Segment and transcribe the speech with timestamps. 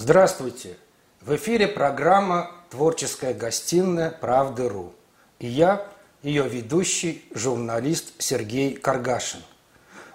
[0.00, 0.76] Здравствуйте!
[1.20, 4.94] В эфире программа «Творческая гостиная Правды.ру».
[5.40, 5.88] И я,
[6.22, 9.42] ее ведущий, журналист Сергей Каргашин.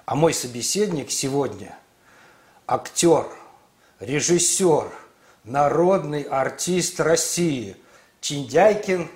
[0.06, 1.78] А мой собеседник сегодня–
[2.66, 3.26] актер,
[4.00, 4.90] режиссер,
[5.44, 7.76] народный артист России
[8.22, 9.12] Чиндяйкин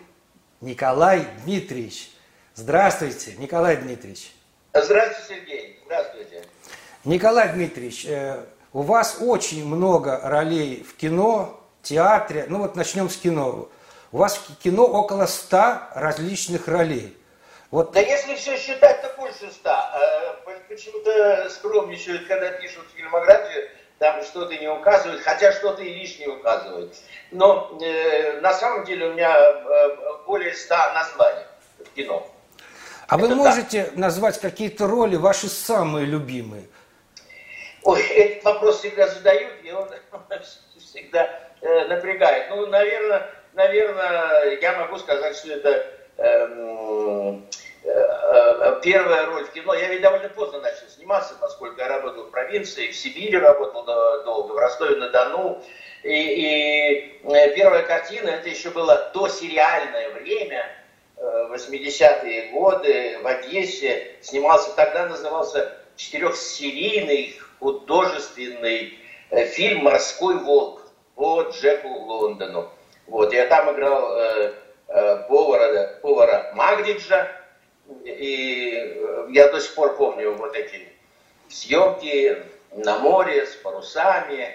[0.60, 2.12] Николай Дмитриевич.
[2.56, 4.34] Здравствуйте, Николай Дмитриевич.
[4.74, 5.82] Здравствуйте, Сергей.
[5.86, 6.44] Здравствуйте.
[7.06, 8.44] Николай Дмитриевич, э,
[8.78, 12.46] у вас очень много ролей в кино, театре.
[12.48, 13.70] Ну вот начнем с кино.
[14.12, 17.18] У вас в кино около ста различных ролей.
[17.72, 17.92] Вот.
[17.94, 19.92] Да если все считать, то больше ста.
[19.96, 23.68] А, почему-то скромничают, когда пишут фильмографию,
[23.98, 26.94] там что-то не указывают, хотя что-то и лишнее указывают.
[27.32, 31.46] Но э, на самом деле у меня э, более ста названий
[31.80, 32.30] в кино.
[33.08, 33.96] А Это вы можете так.
[33.96, 36.68] назвать какие-то роли ваши самые любимые?
[37.84, 39.90] Ой, этот вопрос всегда задают, и он
[40.80, 41.30] всегда
[41.62, 42.50] э, напрягает.
[42.50, 45.86] Ну, наверное, наверное, я могу сказать, что это
[46.18, 47.48] эм,
[47.84, 49.74] э, э, первая роль в кино.
[49.74, 53.86] Я ведь довольно поздно начал сниматься, поскольку я работал в провинции, в Сибири работал
[54.24, 55.64] долго, в Ростове-на-Дону.
[56.04, 60.66] И, и э, первая картина, это еще было до сериальное время,
[61.18, 64.16] 80-е э, годы в Одессе.
[64.22, 68.98] Снимался тогда, назывался четырехсерийный художественный
[69.30, 70.82] э, фильм «Морской волк»
[71.16, 72.70] по Джеку Лондону.
[73.08, 74.54] Вот, я там играл э,
[74.88, 77.32] э, повара, повара Магдиджа,
[78.04, 80.88] и э, я до сих пор помню вот эти
[81.50, 84.54] съемки на море с парусами.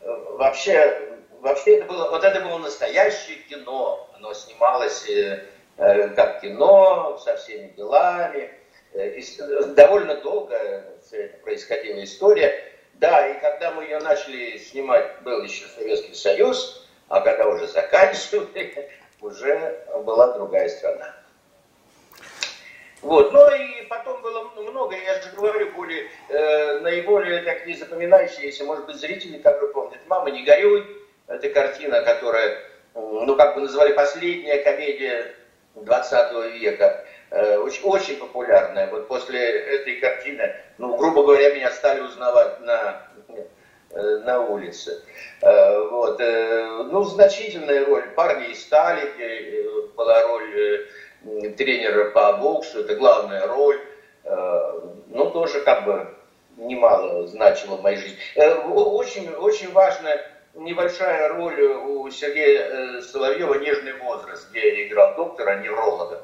[0.00, 4.08] Вообще, вообще это было, вот это было настоящее кино.
[4.14, 5.44] Оно снималось э,
[5.76, 8.50] как кино, со всеми делами.
[8.92, 9.20] Э,
[9.74, 10.84] довольно долго
[11.16, 12.64] это происходила история.
[12.94, 18.90] Да, и когда мы ее начали снимать, был еще Советский Союз, а когда уже заканчивали,
[19.20, 21.14] уже была другая страна.
[23.00, 28.86] Вот, ну и потом было много, я же говорю, более, э, наиболее такие запоминающиеся, может
[28.86, 30.84] быть, зрители, которые помнят, «Мама, не горюй»,
[31.28, 32.58] это картина, которая,
[32.94, 35.34] ну, как бы называли, последняя комедия
[35.76, 37.04] 20 века.
[37.30, 38.90] Э, очень, очень популярная.
[38.90, 43.02] Вот после этой картины, ну, грубо говоря, меня стали узнавать на,
[43.90, 45.02] э, на улице.
[45.42, 46.18] Э, вот.
[46.20, 48.08] Ну, значительная роль.
[48.14, 50.88] Парни из стали, была роль
[51.56, 53.80] тренера по боксу, это главная роль.
[54.24, 56.14] Ну, тоже как бы
[56.56, 58.18] немало значило в моей жизни.
[58.36, 60.20] Очень, очень важная
[60.54, 66.22] небольшая роль у Сергея Соловьева «Нежный возраст», где я играл доктора, невролога.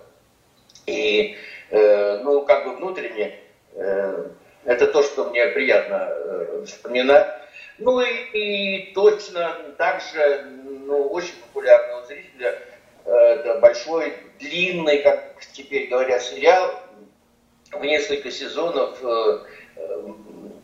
[0.86, 1.36] И,
[1.70, 3.38] э, ну, как бы внутренне,
[3.74, 4.28] э,
[4.64, 7.26] это то, что мне приятно э, вспоминать.
[7.78, 10.44] Ну и, и точно также,
[10.86, 12.58] ну, очень популярный у зрителя,
[13.04, 16.70] э, это большой, длинный, как теперь говорят, сериал
[17.72, 19.38] в несколько сезонов э,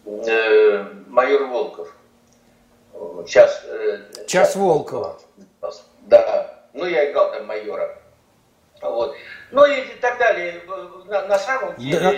[0.06, 1.94] э, «Майор Волков».
[3.26, 5.18] Час, э, час Волкова.
[6.02, 7.98] Да, ну я играл там майора.
[8.82, 9.16] Вот.
[9.50, 10.62] Ну и так далее.
[11.06, 12.14] На, на самом деле да.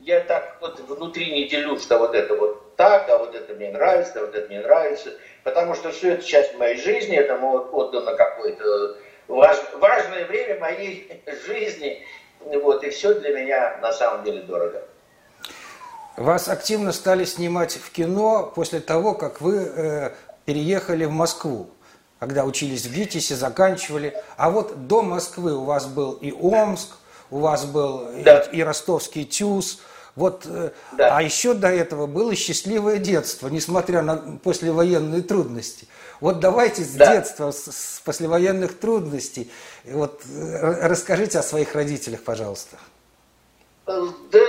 [0.00, 3.70] я так вот внутри не делю, что вот это вот так, а вот это мне
[3.70, 5.10] нравится, а вот это мне нравится.
[5.44, 8.96] Потому что все это часть моей жизни, этому отдано какое-то
[9.28, 12.02] важ, важное время моей жизни.
[12.40, 14.82] Вот, и все для меня на самом деле дорого.
[16.16, 20.10] Вас активно стали снимать в кино после того, как вы э,
[20.44, 21.70] переехали в Москву
[22.22, 24.16] когда учились в ГИТИСе, заканчивали.
[24.36, 26.90] А вот до Москвы у вас был и Омск,
[27.32, 28.42] у вас был да.
[28.42, 29.80] и, и ростовский ТЮЗ.
[30.14, 31.16] Вот, э, да.
[31.16, 35.88] А еще до этого было счастливое детство, несмотря на послевоенные трудности.
[36.20, 37.12] Вот давайте с да.
[37.16, 39.50] детства, с, с послевоенных трудностей,
[39.84, 42.76] вот, э, расскажите о своих родителях, пожалуйста.
[43.84, 44.00] Да,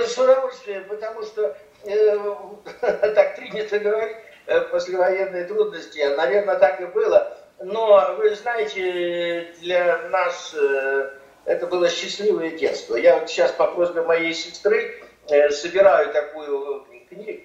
[0.06, 2.36] с удовольствием, потому что э,
[3.16, 7.36] так принято говорить, э, послевоенные трудности, наверное, так и было.
[7.64, 11.10] Но, вы знаете, для нас э,
[11.46, 12.94] это было счастливое детство.
[12.94, 16.86] Я сейчас по просьбе моей сестры э, собираю такую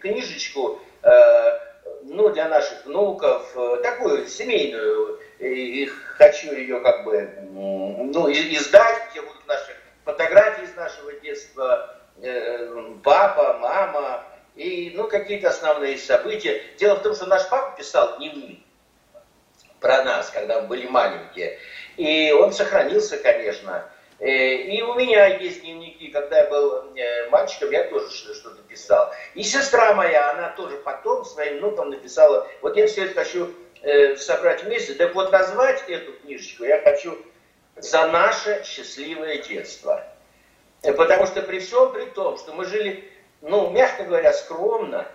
[0.01, 1.59] книжечку, э,
[2.03, 5.85] ну, для наших внуков, такую семейную, и
[6.17, 9.73] хочу ее как бы, ну, издать, где будут наши
[10.03, 11.95] фотографии из нашего детства,
[13.03, 14.23] папа, мама,
[14.55, 16.61] и, ну, какие-то основные события.
[16.77, 18.59] Дело в том, что наш папа писал дневник
[19.79, 21.57] про нас, когда мы были маленькие.
[21.97, 23.89] И он сохранился, конечно.
[24.19, 29.11] Э, и у меня есть дневники, когда я был э, мальчиком, я тоже что-то писал.
[29.33, 34.17] И сестра моя, она тоже потом своим внукам написала, вот я все это хочу э,
[34.17, 34.93] собрать вместе.
[34.93, 37.17] Так вот, назвать эту книжечку я хочу
[37.77, 40.03] «За наше счастливое детство».
[40.81, 43.09] Потому что при всем при том, что мы жили,
[43.41, 45.05] ну, мягко говоря, скромно,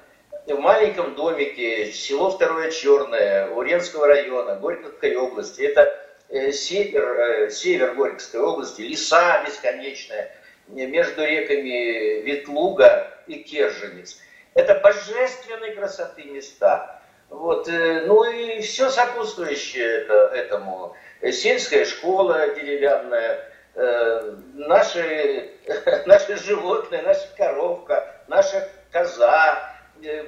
[0.47, 5.63] в маленьком домике, село Второе Черное, Уренского района, Горьковской области.
[5.63, 5.91] Это
[6.29, 10.31] э, север, э, север Горьковской области, леса бесконечные,
[10.69, 14.19] между реками Ветлуга и Керженец.
[14.55, 17.01] Это божественной красоты места.
[17.31, 20.95] Вот, ну и все сопутствующее этому.
[21.33, 25.51] Сельская школа деревянная, Э, наши,
[26.07, 29.74] наши животные, наша коровка, наша коза, э,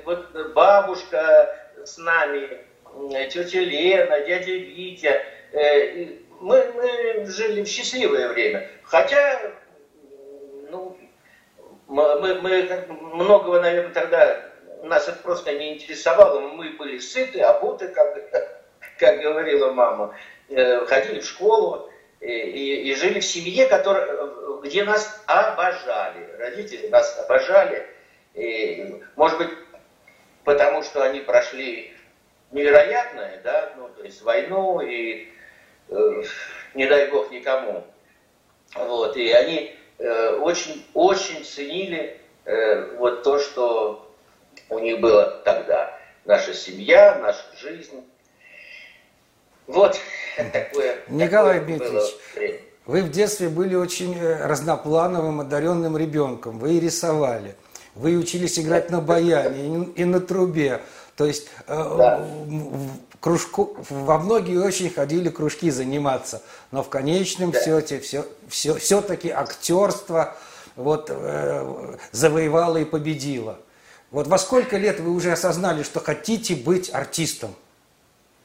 [0.05, 1.55] вот бабушка
[1.85, 2.65] с нами,
[3.31, 5.23] тетя Лена, дядя Витя.
[5.53, 6.07] Э,
[6.41, 8.69] мы, мы жили в счастливое время.
[8.85, 9.41] Хотя,
[10.71, 10.97] ну,
[11.89, 14.43] мы, мы многого, наверное, тогда
[14.83, 16.41] нас это просто не интересовало.
[16.41, 18.17] Мы были сыты, обуты, как,
[18.99, 20.15] как говорила мама.
[20.49, 21.91] Ходили в школу
[22.21, 26.37] и, и жили в семье, который, где нас обожали.
[26.39, 27.87] Родители нас обожали.
[28.37, 29.51] И, может быть,
[30.45, 31.93] потому что они прошли
[32.53, 35.29] невероятное, да, ну, то есть войну и
[35.89, 36.23] э,
[36.75, 37.85] не дай бог никому.
[38.75, 44.15] Вот, и они э, очень, очень ценили э, вот то, что
[44.69, 45.99] у них было тогда.
[46.25, 48.05] Наша семья, наша жизнь.
[49.67, 49.99] Вот
[50.53, 50.99] такое.
[51.09, 56.59] Николай такое Дмитриевич, вы в детстве были очень э, разноплановым, одаренным ребенком.
[56.59, 57.57] Вы и рисовали,
[57.97, 60.83] вы учились играть на баяне и на трубе.
[61.17, 62.27] То есть э, да.
[63.21, 67.63] кружку, во многие очень ходили кружки заниматься, но в конечном да.
[67.63, 70.37] счете все, все, все-таки актерство
[70.77, 73.59] вот, э, завоевало и победило.
[74.11, 77.55] Вот во сколько лет вы уже осознали, что хотите быть артистом?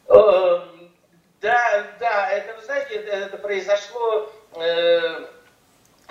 [0.08, 0.14] Э,
[1.42, 5.26] да, да, это, вы знаете, это, это произошло, э,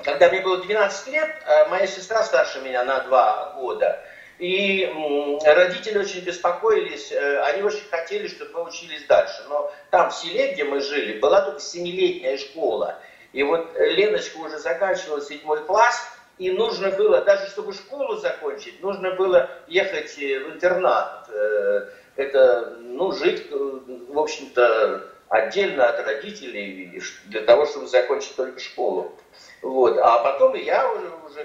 [0.04, 4.02] когда мне было 12 лет, а моя сестра старше меня на 2 года.
[4.38, 9.44] И э, родители очень беспокоились, э, они очень хотели, чтобы мы учились дальше.
[9.50, 12.98] Но там в селе, где мы жили, была только семилетняя школа.
[13.34, 16.02] И вот Леночка уже заканчивала седьмой класс,
[16.38, 21.28] и нужно было, даже чтобы школу закончить, нужно было ехать в интернат.
[21.28, 29.16] Э, это, ну, жить, в общем-то, отдельно от родителей для того, чтобы закончить только школу.
[29.62, 29.96] Вот.
[29.98, 31.44] А потом я уже, уже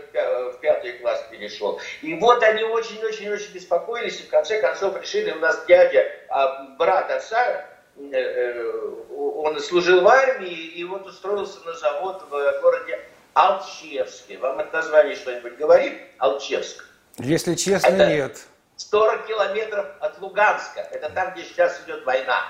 [0.52, 1.80] в пятый класс перешел.
[2.02, 7.12] И вот они очень-очень-очень беспокоились, и в конце концов решили, у нас дядя, а брат
[7.12, 7.66] отца,
[7.98, 8.82] э, э,
[9.16, 13.00] он служил в армии, и вот устроился на завод в городе
[13.36, 14.40] Алчевске.
[14.40, 15.94] Вам это название что-нибудь говорит?
[16.18, 16.86] Алчевск.
[17.20, 18.48] Если честно, это нет.
[18.78, 20.82] 40 километров от Луганска.
[20.92, 22.42] Это там, где сейчас идет война.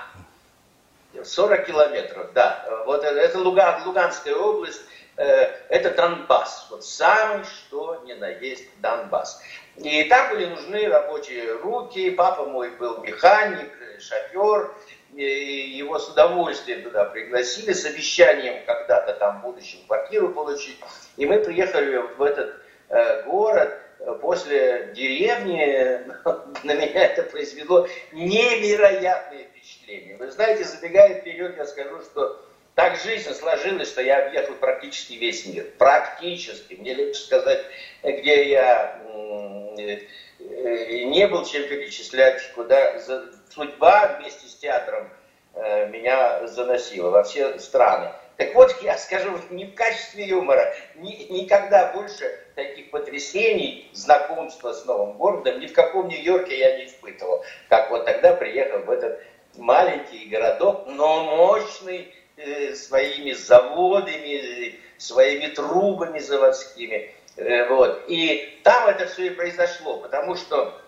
[1.24, 2.64] 40 километров, да.
[2.86, 4.82] Вот это, Луган, Луганская область,
[5.16, 5.24] э,
[5.68, 6.66] это Донбасс.
[6.70, 9.40] Вот самый что ни на есть Донбасс.
[9.76, 12.10] И там были нужны рабочие руки.
[12.10, 13.70] Папа мой был механик,
[14.00, 14.72] шофер.
[15.14, 15.22] И
[15.78, 20.78] его с удовольствием туда пригласили с обещанием когда-то там в будущем квартиру получить.
[21.16, 22.54] И мы приехали в этот
[22.88, 23.80] э, город
[24.14, 26.02] после деревни.
[26.64, 30.16] На меня это произвело невероятное впечатление.
[30.16, 32.40] Вы знаете, забегая вперед, я скажу, что
[32.74, 35.66] так жизнь сложилась, что я объехал практически весь мир.
[35.78, 36.74] Практически.
[36.74, 37.64] Мне легче сказать,
[38.02, 43.00] где я э, не был, чем перечислять, куда
[43.48, 45.08] судьба вместе с театром
[45.54, 48.10] э, меня заносила во все страны.
[48.36, 54.84] Так вот, я скажу, не в качестве юмора, ни, никогда больше таких потрясений, знакомства с
[54.84, 59.22] новым городом, ни в каком Нью-Йорке я не испытывал, как вот тогда приехал в этот
[59.56, 67.14] маленький городок, но мощный э, своими заводами, своими трубами заводскими.
[67.36, 68.04] Э, вот.
[68.08, 70.78] И там это все и произошло, потому что,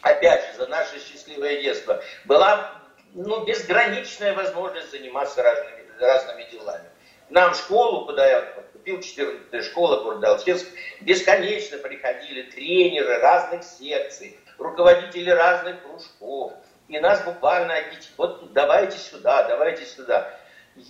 [0.00, 2.72] опять же, за наше счастливое детство была
[3.14, 6.88] ну, безграничная возможность заниматься разными, разными делами.
[7.30, 10.66] Нам в школу, я поступил, 14 школа города Алчевск,
[11.00, 16.54] бесконечно приходили тренеры разных секций, руководители разных кружков,
[16.88, 17.74] и нас буквально
[18.16, 20.38] вот давайте сюда, давайте сюда.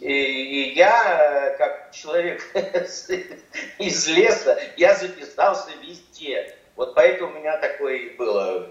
[0.01, 2.43] И я, как человек
[3.79, 6.57] из леса, я записался везде.
[6.77, 8.71] Вот поэтому у меня такое было.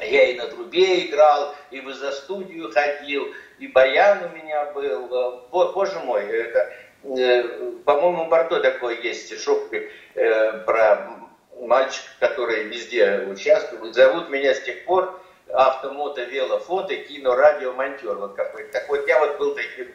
[0.00, 5.46] Я и на трубе играл, и в за студию ходил, и баян у меня был.
[5.50, 6.72] Боже мой, это,
[7.04, 7.42] э,
[7.84, 11.20] по-моему, Барто такой есть стишок э, про
[11.60, 13.94] мальчика, который везде участвует.
[13.94, 15.20] Зовут меня с тех пор
[15.52, 18.14] авто, мото, вело, кино, радио, монтер.
[18.16, 19.94] Вот какой так вот я вот был таким.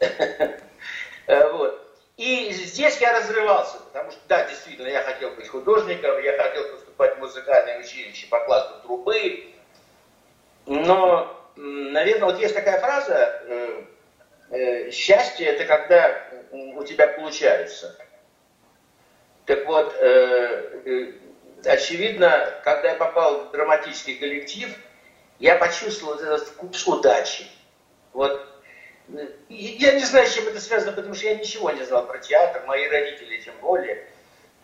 [1.28, 1.80] Вот.
[2.16, 7.16] И здесь я разрывался, потому что, да, действительно, я хотел быть художником, я хотел поступать
[7.16, 9.54] в музыкальное училище по классу трубы,
[10.66, 13.84] но, наверное, вот есть такая фраза, э,
[14.50, 17.96] э, счастье это когда у тебя получается.
[19.46, 21.12] Так вот, э,
[21.64, 24.74] очевидно, когда я попал в драматический коллектив,
[25.38, 27.46] я почувствовал этот вкус удачи.
[28.12, 28.48] Вот.
[29.48, 32.62] Я не знаю, с чем это связано, потому что я ничего не знал про театр,
[32.66, 34.06] мои родители тем более.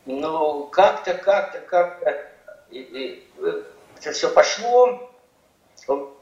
[0.07, 2.29] Но как-то, как-то, как-то
[2.71, 3.27] и,
[3.99, 5.08] это все пошло.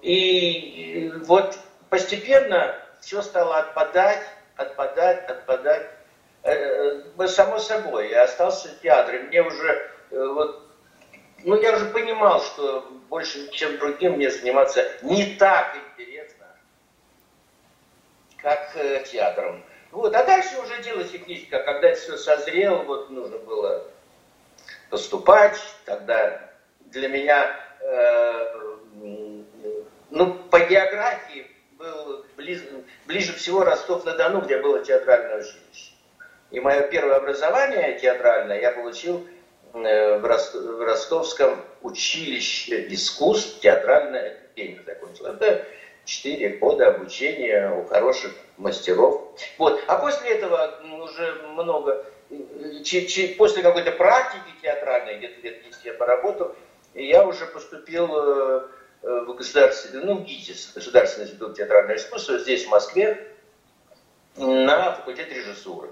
[0.03, 1.59] И вот
[1.91, 4.23] постепенно все стало отпадать,
[4.57, 5.91] отпадать, отпадать.
[6.43, 9.21] Э, э, само собой, я остался в театре.
[9.25, 10.63] Мне уже э, вот
[11.45, 16.47] ну, я уже понимал, что больше, чем другим, мне заниматься не так интересно,
[18.39, 18.73] как
[19.05, 19.65] театром.
[19.93, 23.85] Вот, а дальше уже дело техническое, когда это все созрело, вот нужно было
[24.91, 26.51] поступать, тогда
[26.87, 28.66] для меня, э,
[30.11, 31.47] ну, по географии
[31.79, 32.63] был близ,
[33.07, 35.93] ближе всего Ростов-на-Дону, где было театральное училище.
[36.51, 39.27] И мое первое образование театральное я получил
[39.85, 45.35] Э, в Ростовском училище искусств театральная академия закончила.
[45.35, 45.67] Это
[46.05, 49.39] четыре года обучения у хороших мастеров.
[49.59, 49.83] Вот.
[49.87, 52.07] А после этого уже много,
[53.37, 56.57] после какой-то практики театральной, где-то лет 10 я поработал,
[56.95, 58.69] я уже поступил э,
[59.07, 63.33] в государственный, ну, в ГИТИС, Государственный институт театрального искусства, здесь, в Москве,
[64.37, 65.91] на факультет режиссуры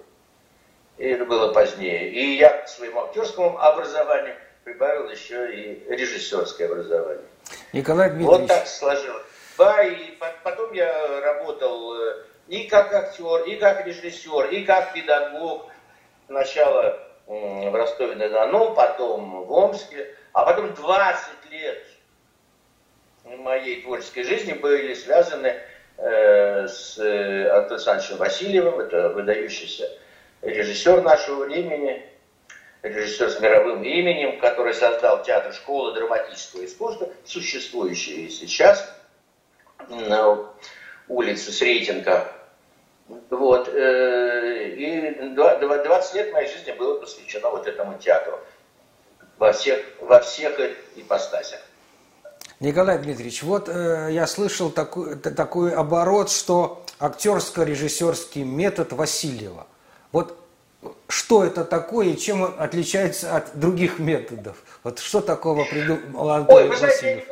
[0.99, 2.11] и это было позднее.
[2.11, 7.25] И я к своему актерскому образованию прибавил еще и режиссерское образование.
[7.73, 8.40] Николай Дмитриевич.
[8.40, 9.23] Вот так сложилось.
[9.59, 15.66] Да, и потом я работал э, и как актер, и как режиссер, и как педагог.
[16.26, 21.85] Сначала в Ростове-на-Дону, потом в Омске, а потом 20 лет
[23.25, 25.54] моей творческой жизни были связаны
[25.97, 29.90] э, с э, Антоном Александровичем Васильевым, это выдающийся
[30.43, 32.04] режиссер нашего времени,
[32.83, 38.95] режиссер с мировым именем, который создал театр школы драматического искусства, существующий сейчас
[39.88, 40.47] на
[41.09, 42.31] улице Сретенко.
[43.31, 43.69] Вот.
[43.69, 48.40] Э, и 20 лет моей жизни было посвящено вот этому театру
[49.38, 50.59] во всех, во всех
[50.97, 51.61] ипостасях.
[52.64, 59.66] Николай Дмитриевич, вот э, я слышал такой, такой оборот, что актерско-режиссерский метод Васильева–
[60.14, 60.38] вот
[61.09, 64.56] что это такое и чем он отличается от других методов?
[64.85, 67.25] Вот что такого придумал Ой, вы знаете,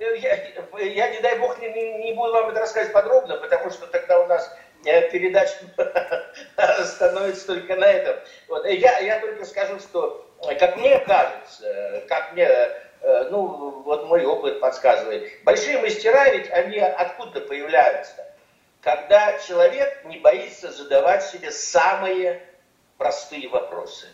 [0.00, 1.68] я, я, я, не дай бог, не,
[2.02, 4.52] не буду вам это рассказывать подробно, потому что тогда у нас
[4.84, 5.54] э, передача
[6.84, 8.16] становится только на этом.
[8.48, 8.66] Вот.
[8.66, 12.83] Я, я только скажу, что, как мне кажется, как мне, э,
[13.30, 18.24] ну, вот мой опыт подсказывает, большие мастера ведь, они откуда появляются?
[18.84, 22.46] когда человек не боится задавать себе самые
[22.98, 24.06] простые вопросы.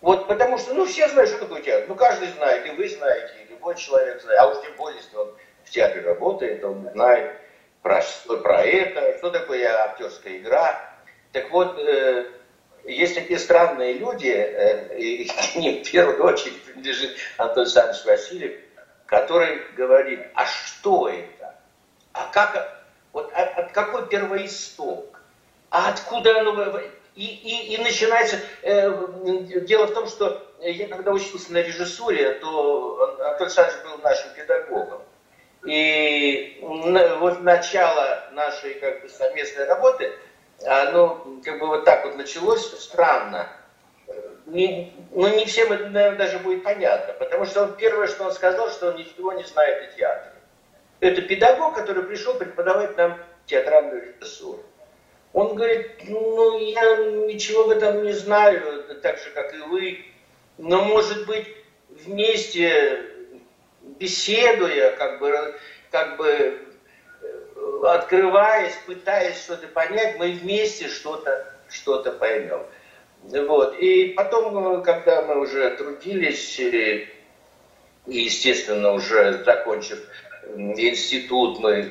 [0.00, 1.86] Вот потому что, ну, все знают, что такое театр.
[1.88, 4.40] Ну, каждый знает, и вы знаете, и любой человек знает.
[4.40, 7.40] А уж тем более, если он в театре работает, он знает
[7.82, 8.00] про,
[8.40, 10.80] про это, что такое актерская игра.
[11.32, 12.24] Так вот, э,
[12.86, 18.60] есть такие странные люди, э, к ним в первую очередь принадлежит Антон Александрович Васильев,
[19.06, 21.56] который говорит, а что это?
[22.12, 25.20] А как, вот от, от какой первоисток?
[25.70, 26.80] А откуда оно...
[27.14, 28.38] И, и, и начинается...
[28.62, 28.90] Э,
[29.66, 35.02] дело в том, что я когда учился на режиссуре, то Антон Александрович был нашим педагогом.
[35.66, 40.12] И вот начало нашей как бы, совместной работы,
[40.64, 43.48] оно как бы вот так вот началось странно.
[44.46, 48.32] Не, ну, не всем это, наверное, даже будет понятно, потому что он первое, что он
[48.32, 50.32] сказал, что он ничего не знает о театре.
[51.00, 54.62] Это педагог, который пришел преподавать нам театральную режиссуру.
[55.32, 56.96] Он говорит, ну, я
[57.26, 60.06] ничего в этом не знаю, так же, как и вы,
[60.58, 61.46] но, может быть,
[61.90, 63.02] вместе,
[63.82, 65.54] беседуя, как бы,
[65.90, 66.65] как бы
[67.84, 72.62] открываясь, пытаясь что-то понять, мы вместе что-то что поймем.
[73.22, 73.76] Вот.
[73.78, 77.08] И потом, когда мы уже трудились, и,
[78.06, 79.98] естественно, уже закончив
[80.56, 81.90] институт, мы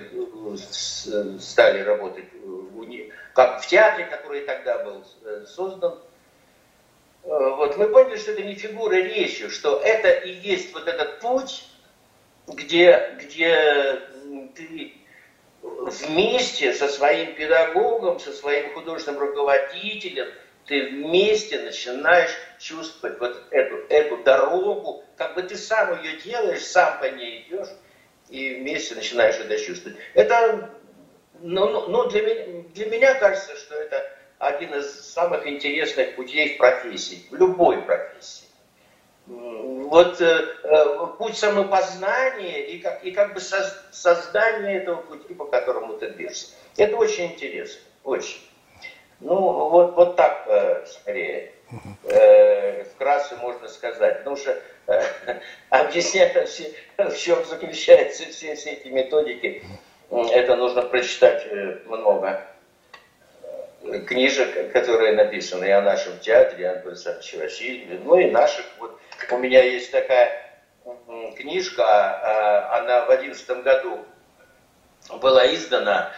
[0.51, 2.25] э, стали работать
[3.33, 5.99] как в театре, который тогда был э, создан.
[7.23, 11.19] Э, вот мы поняли, что это не фигура речи, что это и есть вот этот
[11.19, 11.67] путь,
[12.47, 13.99] где, где
[14.55, 14.93] ты
[15.65, 20.27] вместе со своим педагогом, со своим художественным руководителем,
[20.65, 26.99] ты вместе начинаешь чувствовать вот эту, эту дорогу, как бы ты сам ее делаешь, сам
[26.99, 27.69] по ней идешь,
[28.29, 29.97] и вместе начинаешь это чувствовать.
[30.15, 30.71] Это,
[31.41, 36.55] ну, ну, ну для, меня, для меня кажется, что это один из самых интересных путей
[36.55, 38.44] в профессии, в любой профессии.
[39.27, 45.93] Вот э, э, путь самопознания и как, и как бы создание этого пути, по которому
[45.93, 46.53] ты движешься.
[46.77, 48.41] Это очень интересно, очень.
[49.19, 49.35] Ну,
[49.69, 51.51] вот, вот так э, скорее.
[52.03, 54.19] Э, вкратце можно сказать.
[54.19, 55.01] Потому что э,
[55.69, 56.35] объяснять,
[56.97, 59.63] в чем заключаются все, все эти методики,
[60.11, 62.45] это нужно прочитать э, много
[64.07, 68.65] книжек, которые написаны и о нашем театре, Андрея Александровича Васильеве, ну и наших.
[68.79, 68.99] Вот
[69.31, 70.41] у меня есть такая
[71.37, 74.05] книжка, а, она в одиннадцатом году
[75.21, 76.11] была издана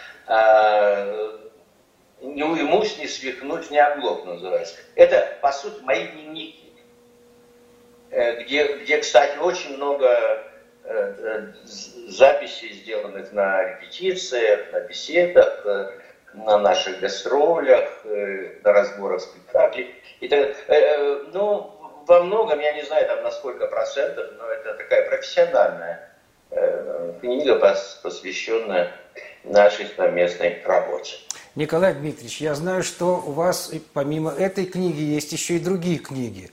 [2.21, 4.75] «Не уймусь, не свихнуть, не оглох» называется.
[4.95, 6.73] Это, по сути, мои дневники,
[8.09, 10.43] э, где, где кстати, очень много э,
[10.83, 15.63] э, записей, сделанных на репетициях, на беседах,
[16.33, 19.95] на наших гастролях, на разборах спектаклей.
[20.19, 20.55] И так,
[21.33, 21.76] ну,
[22.07, 26.09] во многом, я не знаю там на сколько процентов, но это такая профессиональная
[27.19, 27.55] книга,
[28.01, 28.91] посвященная
[29.43, 31.17] нашей совместной работе.
[31.55, 36.51] Николай Дмитриевич, я знаю, что у вас помимо этой книги есть еще и другие книги.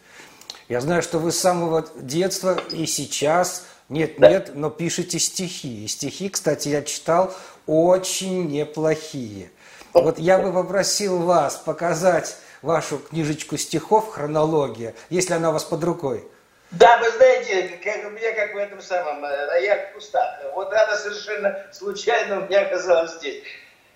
[0.69, 4.31] Я знаю, что вы с самого детства и сейчас, нет, да.
[4.31, 5.85] нет, но пишете стихи.
[5.85, 7.35] И стихи, кстати, я читал
[7.67, 9.51] очень неплохие.
[9.93, 15.85] Вот я бы попросил вас показать вашу книжечку стихов «Хронология», если она у вас под
[15.85, 16.27] рукой.
[16.71, 20.41] Да, вы знаете, как, у меня как в этом самом, рояль в кустах.
[20.55, 23.43] Вот она совершенно случайно у меня оказалась здесь.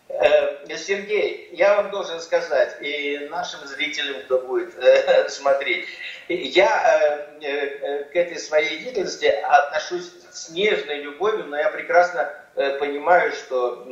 [0.08, 5.86] Э, Сергей, я вам должен сказать, и нашим зрителям, кто будет э, смотреть,
[6.28, 13.86] я э, к этой своей деятельности отношусь с нежной любовью, но я прекрасно понимаю, что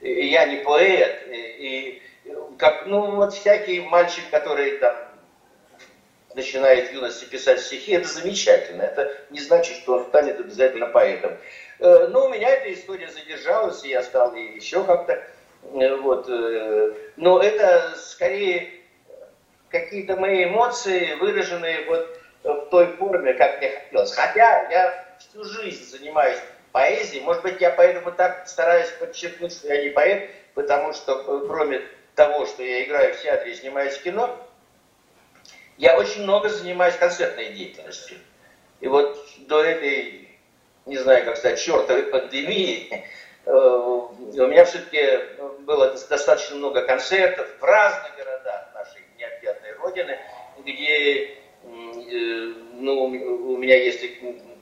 [0.00, 2.02] я не поэт, и
[2.58, 4.96] как, ну, вот всякий мальчик, который там
[6.34, 8.82] начинает в юности писать стихи, это замечательно.
[8.82, 11.36] Это не значит, что он станет обязательно поэтом.
[11.78, 15.22] Но у меня эта история задержалась, и я стал еще как-то
[15.62, 16.28] Э, вот.
[16.28, 18.70] Э, но это скорее
[19.68, 24.12] какие-то мои эмоции, выраженные вот в той форме, как мне хотелось.
[24.12, 26.38] Хотя я всю жизнь занимаюсь
[26.72, 31.46] поэзией, может быть, я поэтому так стараюсь подчеркнуть, что я не поэт, потому что э,
[31.46, 31.82] кроме
[32.14, 34.36] того, что я играю в театре и снимаюсь в кино,
[35.78, 38.18] я очень много занимаюсь концертной деятельностью.
[38.80, 40.28] И вот до этой,
[40.86, 43.04] не знаю, как сказать, чертовой пандемии,
[43.46, 45.00] Э, у меня все-таки
[45.60, 50.18] было достаточно много концертов в разных городах нашей необъятной родины,
[50.58, 51.28] где э,
[52.74, 54.04] ну, у меня есть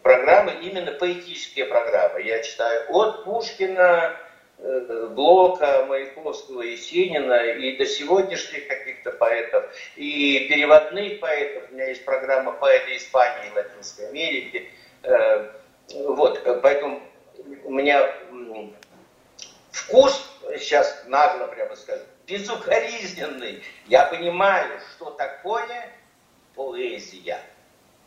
[0.03, 2.23] программы, именно поэтические программы.
[2.23, 4.17] Я читаю от Пушкина,
[4.59, 9.65] Блока, Маяковского, Есенина и до сегодняшних каких-то поэтов,
[9.97, 11.71] и переводных поэтов.
[11.71, 14.71] У меня есть программа «Поэты Испании и Латинской Америки».
[15.95, 17.01] Вот, поэтому
[17.65, 18.13] у меня
[19.71, 23.63] вкус, сейчас нагло прямо скажу, безукоризненный.
[23.87, 25.91] Я понимаю, что такое
[26.55, 27.41] поэзия.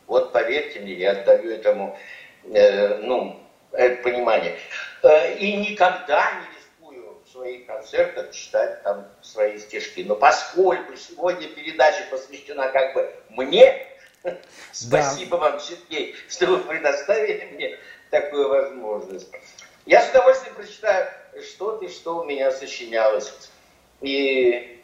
[0.06, 1.98] Вот поверьте мне, я отдаю этому,
[2.44, 3.40] э, ну,
[3.72, 4.58] это понимание.
[5.02, 10.02] Э, и никогда не рискую в своих концертах читать там свои стишки.
[10.02, 13.86] Но поскольку сегодня передача посвящена как бы мне,
[14.22, 14.36] да.
[14.70, 17.78] спасибо вам, Сергей, что вы предоставили мне
[18.10, 19.28] такую возможность.
[19.86, 21.08] Я с удовольствием прочитаю
[21.52, 23.32] что-то, что у меня сочинялось.
[24.00, 24.80] И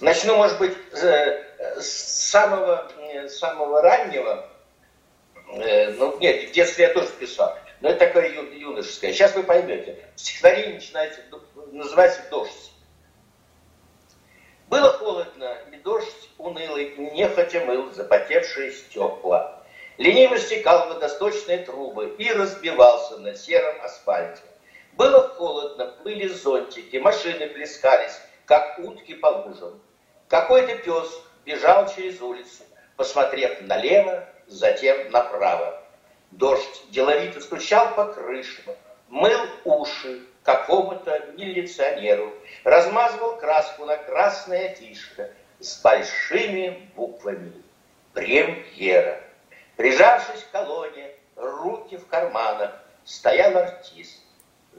[0.00, 2.88] начну, может быть, с самого,
[3.28, 4.48] самого раннего.
[5.54, 7.58] Э, ну, нет, в детстве я тоже писал.
[7.80, 9.12] Но это такое ю, юношеское.
[9.12, 9.98] Сейчас вы поймете.
[10.16, 11.20] Стихотворение начинается,
[11.72, 12.72] называется «Дождь».
[14.68, 19.64] Было холодно, и дождь унылый, нехотя мыл запотевшие стекла.
[19.98, 24.42] Лениво стекал водосточные трубы и разбивался на сером асфальте.
[24.92, 29.80] Было холодно, плыли зонтики, машины плескались, как утки по лужам.
[30.28, 32.62] Какой-то пес бежал через улицу,
[32.96, 35.79] посмотрев налево, затем направо.
[36.30, 38.74] Дождь деловито стучал по крышам,
[39.08, 42.32] мыл уши какому-то милиционеру,
[42.64, 47.52] размазывал краску на красной афише с большими буквами
[48.14, 49.20] «Премьера».
[49.76, 52.72] Прижавшись к колонне, руки в карманах,
[53.04, 54.20] стоял артист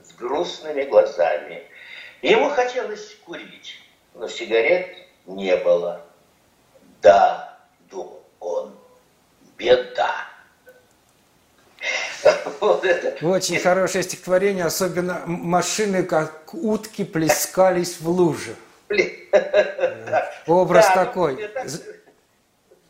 [0.01, 1.67] с грустными глазами.
[2.21, 3.77] Ему хотелось курить,
[4.13, 6.05] но сигарет не было.
[7.01, 7.57] Да,
[7.89, 8.77] думал он,
[9.57, 10.30] беда.
[12.59, 13.25] Вот это.
[13.25, 18.55] Очень хорошее стихотворение, особенно машины, как утки, плескались в луже.
[20.47, 21.49] Образ ну, такой.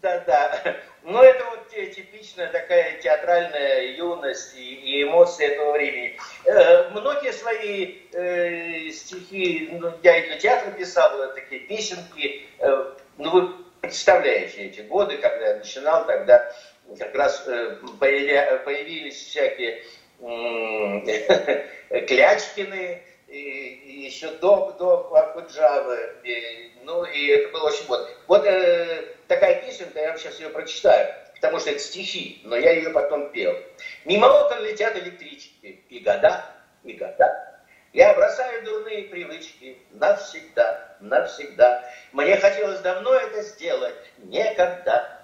[0.02, 0.76] Да, да.
[1.04, 6.18] Но это вот типичная такая театральная юность и, эмоции этого времени.
[6.46, 13.30] Э, многие свои э, стихи, ну, я и для театра писал, такие песенки, э, ну
[13.32, 16.52] вы представляете эти годы, когда я начинал, тогда
[16.98, 19.84] как раз э, появились всякие
[22.08, 28.10] Клячкины, и, еще до, до Акуджавы, и, ну и это было очень вот.
[28.28, 32.72] Вот э, такая песенка, я вам сейчас ее прочитаю, потому что это стихи, но я
[32.72, 33.56] ее потом пел.
[34.06, 36.46] Мимо окон летят электрички, и года,
[36.84, 37.48] и года.
[37.94, 41.84] Я бросаю дурные привычки навсегда, навсегда.
[42.14, 45.21] Мне хотелось давно это сделать, никогда.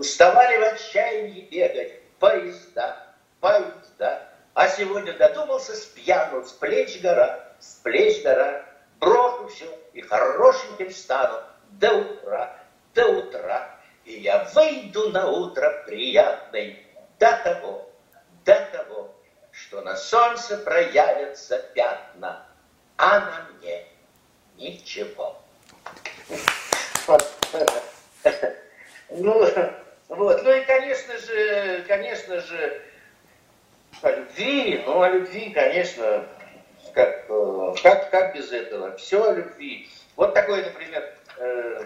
[0.00, 3.06] Уставали в отчаянии бегать поезда,
[3.38, 4.26] поезда.
[4.54, 8.64] А сегодня додумался с пьяну, с плеч гора, с плеч гора.
[8.98, 12.56] Брошу все и хорошеньким стану до утра,
[12.94, 13.78] до утра.
[14.06, 16.82] И я выйду на утро приятный
[17.18, 17.90] до того,
[18.46, 19.14] до того,
[19.52, 22.46] что на солнце проявятся пятна,
[22.96, 23.84] а на мне
[24.56, 25.38] ничего.
[29.10, 29.46] Ну,
[30.10, 30.42] вот.
[30.42, 32.82] Ну и, конечно же, конечно же,
[34.02, 36.26] о любви, ну, о любви, конечно,
[36.92, 38.96] как, э, как, как без этого?
[38.96, 39.88] Все о любви.
[40.16, 41.84] Вот такой, например, э,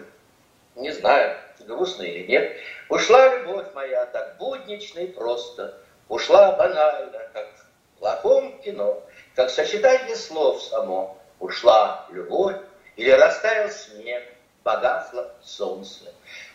[0.76, 2.56] не знаю, грустно или нет.
[2.88, 5.78] Ушла любовь моя так буднично и просто.
[6.08, 9.02] Ушла банально, как в плохом кино,
[9.36, 11.18] как сочетание слов само.
[11.40, 12.56] Ушла любовь
[12.96, 14.22] или растаял снег,
[14.62, 16.06] погасло солнце.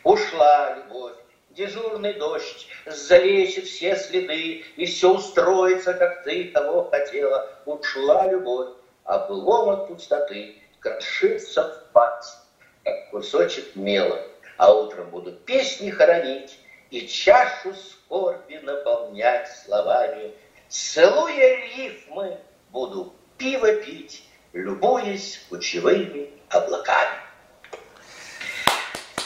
[0.03, 1.13] Ушла любовь,
[1.51, 7.49] дежурный дождь залечит все следы, и все устроится, как ты того хотела.
[7.65, 12.39] Ушла любовь, былом от пустоты крошится в пасть,
[12.83, 14.21] как кусочек мела.
[14.57, 16.59] А утром буду песни хоронить
[16.91, 20.33] и чашу скорби наполнять словами.
[20.67, 22.37] Целуя рифмы,
[22.71, 27.19] буду пиво пить, любуясь кучевыми облаками.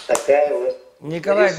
[0.05, 1.51] Такая вот Николай,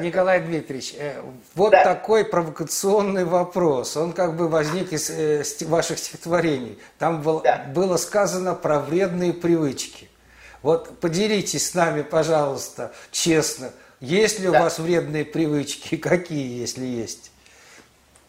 [0.00, 1.20] Николай Дмитриевич, э,
[1.56, 1.82] вот да.
[1.82, 3.96] такой провокационный вопрос.
[3.96, 6.78] Он как бы возник из э, ваших стихотворений.
[7.00, 7.66] Там был, да.
[7.74, 10.08] было сказано про вредные привычки.
[10.62, 14.60] Вот поделитесь с нами, пожалуйста, честно, есть ли да.
[14.60, 17.32] у вас вредные привычки, какие, если есть?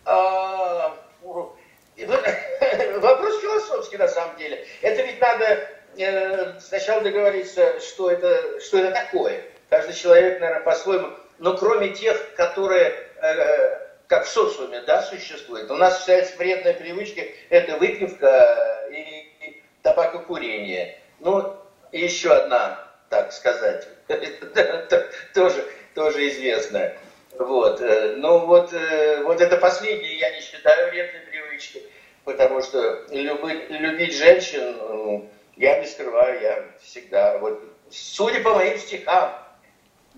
[0.04, 4.66] А, вопрос философский на самом деле.
[4.82, 9.44] Это ведь надо э, сначала договориться, что это, что это такое.
[9.76, 11.10] Каждый человек, наверное, по-своему.
[11.38, 15.70] Но кроме тех, которые э, как в социуме да, существуют.
[15.70, 19.02] У нас считается вредной привычкой это выпивка и,
[19.42, 20.98] и табакокурение.
[21.20, 21.58] Ну,
[21.92, 23.86] и еще одна, так сказать,
[25.34, 26.98] тоже, тоже известная.
[27.38, 27.82] Вот.
[27.82, 31.84] Э, ну вот, э, вот это последнее я не считаю вредной привычкой,
[32.24, 38.78] потому что любить, любить женщин, ну, я не скрываю, я всегда, вот, судя по моим
[38.78, 39.42] стихам,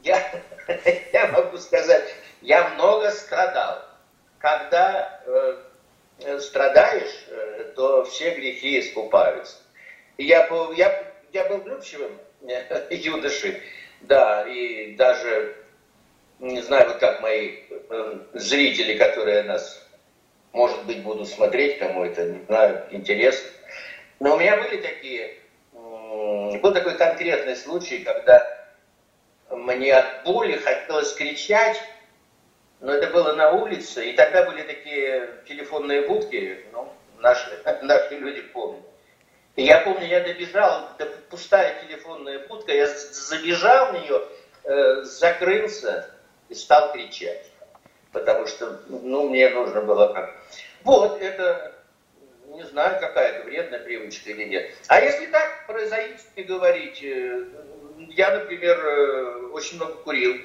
[0.08, 0.44] я,
[1.14, 3.84] я могу сказать, я много страдал.
[4.40, 5.58] Когда э,
[6.20, 9.58] э страдаешь, э, то все грехи искупаются.
[10.18, 12.18] Я, я, я был влюбчивым
[12.48, 13.62] э, юношей,
[14.02, 15.56] да, и даже,
[16.40, 19.86] не знаю, вот как мои э, зрители, которые нас,
[20.54, 23.50] может быть, будут смотреть, кому это, не знаю, интересно.
[24.20, 25.34] Но у меня были такие,
[25.74, 28.57] э, был такой конкретный случай, когда
[29.50, 31.82] мне от боли хотелось кричать,
[32.80, 37.50] но это было на улице, и тогда были такие телефонные будки, ну, наши,
[37.82, 38.84] наши люди помнят.
[39.56, 44.22] И я помню, я добежал, да, пустая телефонная будка, я забежал в нее,
[44.64, 46.10] э, закрылся
[46.50, 47.44] и стал кричать.
[48.12, 50.36] Потому что, ну, мне нужно было как...
[50.84, 51.74] Вот, это,
[52.48, 54.72] не знаю, какая-то вредная привычка или нет.
[54.88, 57.46] А если так прозаически говорить, э,
[58.10, 60.42] я, например, э, очень много курил.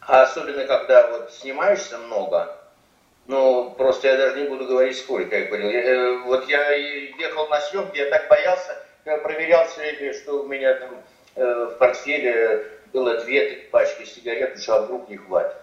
[0.00, 2.58] А особенно, когда вот снимаешься много,
[3.26, 5.68] ну, просто я даже не буду говорить, сколько я курил.
[5.68, 10.46] Э, вот я ехал на съемки, я так боялся, я проверял все это, что у
[10.46, 10.90] меня там
[11.36, 15.56] э, в портфеле было две пачки сигарет, а вдруг не хватит.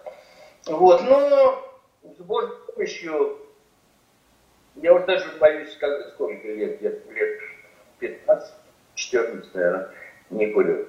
[0.66, 3.40] Вот, но с Божьей помощью,
[4.76, 7.40] я вот даже боюсь сказать, сколько лет, лет, лет
[8.00, 8.54] 15,
[8.96, 9.90] 14, наверное,
[10.30, 10.88] не курю.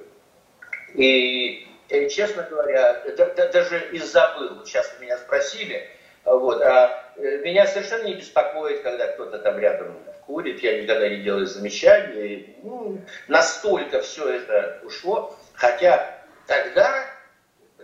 [0.94, 5.88] И, и честно говоря, да, да, даже и забыл, сейчас меня спросили,
[6.24, 11.22] вот, а э, меня совершенно не беспокоит, когда кто-то там рядом курит, я никогда не
[11.22, 12.56] делаю замечаний.
[12.62, 15.36] Ну, настолько все это ушло.
[15.54, 17.06] Хотя тогда,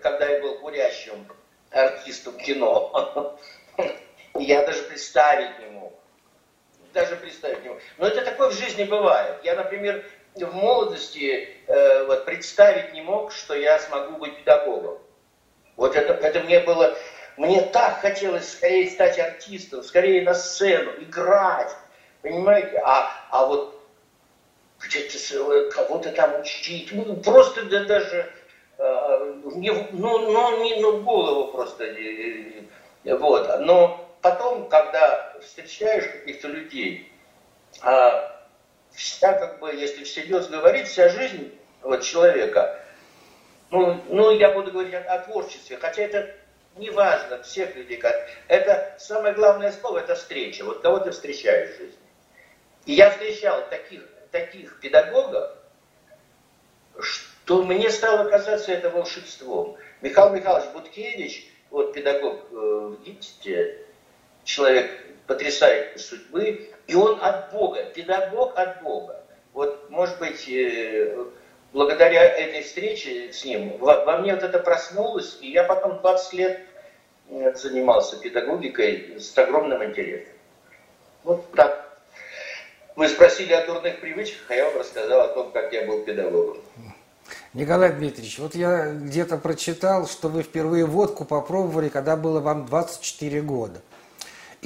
[0.00, 1.26] когда я был курящим
[1.70, 3.38] артистом кино,
[4.34, 5.92] я даже представить не мог.
[6.92, 7.78] Даже представить не мог.
[7.98, 9.36] Но это такое в жизни бывает.
[9.42, 10.04] Я, например,
[10.44, 14.98] в молодости э, вот, представить не мог, что я смогу быть педагогом.
[15.76, 16.96] Вот это, это мне было...
[17.36, 21.70] Мне так хотелось скорее стать артистом, скорее на сцену, играть.
[22.22, 22.80] Понимаете?
[22.82, 23.78] А, а вот
[24.80, 28.32] где-то кого-то там учить, ну, просто да, даже
[28.78, 31.84] э, не, ну, ну, не, ну, голову просто.
[31.84, 33.60] Э, вот.
[33.60, 37.12] Но потом, когда встречаешь каких-то людей,
[37.82, 38.35] а,
[38.92, 42.80] вся как бы, если всерьез говорить, вся жизнь вот, человека,
[43.70, 46.34] ну, ну, я буду говорить о, о творчестве, хотя это
[46.76, 48.14] не важно, всех людей, как,
[48.48, 50.64] это самое главное слово, это встреча.
[50.64, 51.98] Вот кого ты встречаешь в жизни.
[52.84, 55.50] И я встречал таких, таких педагогов,
[57.00, 59.76] что мне стало казаться это волшебством.
[60.02, 63.78] Михаил Михайлович Буткевич, вот педагог, э, видите,
[64.44, 64.90] человек
[65.26, 69.22] потрясающей судьбы, и он от Бога, педагог от Бога.
[69.52, 71.24] Вот, может быть, э,
[71.72, 76.60] благодаря этой встрече с ним во, мне вот это проснулось, и я потом 20 лет
[77.28, 80.32] э, занимался педагогикой с огромным интересом.
[81.24, 81.98] Вот так.
[82.94, 86.58] Вы спросили о дурных привычках, а я вам рассказал о том, как я был педагогом.
[87.52, 93.40] Николай Дмитриевич, вот я где-то прочитал, что вы впервые водку попробовали, когда было вам 24
[93.42, 93.80] года.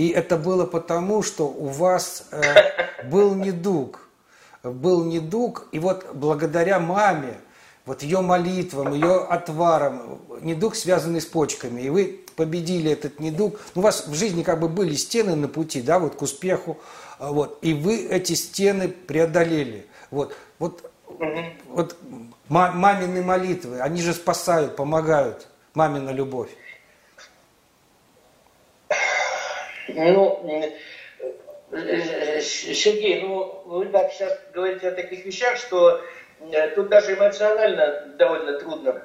[0.01, 4.09] И это было потому, что у вас э, был недуг.
[4.63, 7.35] Был недуг, и вот благодаря маме,
[7.85, 13.61] вот ее молитвам, ее отварам, недуг, связанный с почками, и вы победили этот недуг.
[13.75, 16.79] У вас в жизни как бы были стены на пути, да, вот к успеху,
[17.19, 19.85] а, вот, и вы эти стены преодолели.
[20.11, 21.45] Вот, вот, угу.
[21.69, 21.99] вот
[22.49, 25.47] мамины молитвы, они же спасают, помогают.
[25.75, 26.49] Мамина любовь.
[29.95, 30.71] Ну,
[31.71, 36.01] Сергей, ну, вы так сейчас говорите о таких вещах, что
[36.41, 39.03] э, тут даже эмоционально довольно трудно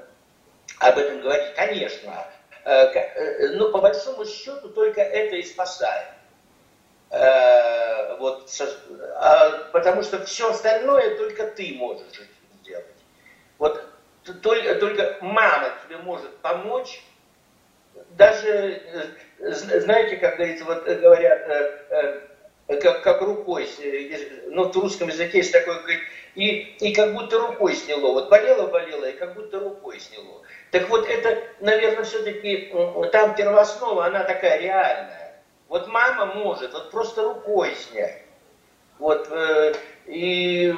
[0.80, 1.54] об этом говорить.
[1.56, 2.26] Конечно,
[2.64, 6.08] э, э, но по большому счету только это и спасает.
[7.12, 8.50] Э, вот,
[9.16, 12.08] а, потому что все остальное только ты можешь
[12.62, 12.86] сделать.
[13.58, 13.82] Вот
[14.42, 17.04] только, только мама тебе может помочь,
[18.12, 19.06] даже, э,
[19.52, 21.48] знаете, как говорится, вот э, говорят,
[22.68, 23.70] как, как рукой,
[24.48, 25.78] ну, в русском языке есть такое,
[26.34, 28.12] и, и как будто рукой сняло.
[28.12, 30.42] Вот болело, болело, и как будто рукой сняло.
[30.72, 32.74] Так вот, это, наверное, все-таки
[33.12, 35.42] там первооснова, она такая реальная.
[35.68, 38.22] Вот мама может, вот просто рукой снять.
[39.00, 39.74] Вот, э,
[40.06, 40.74] и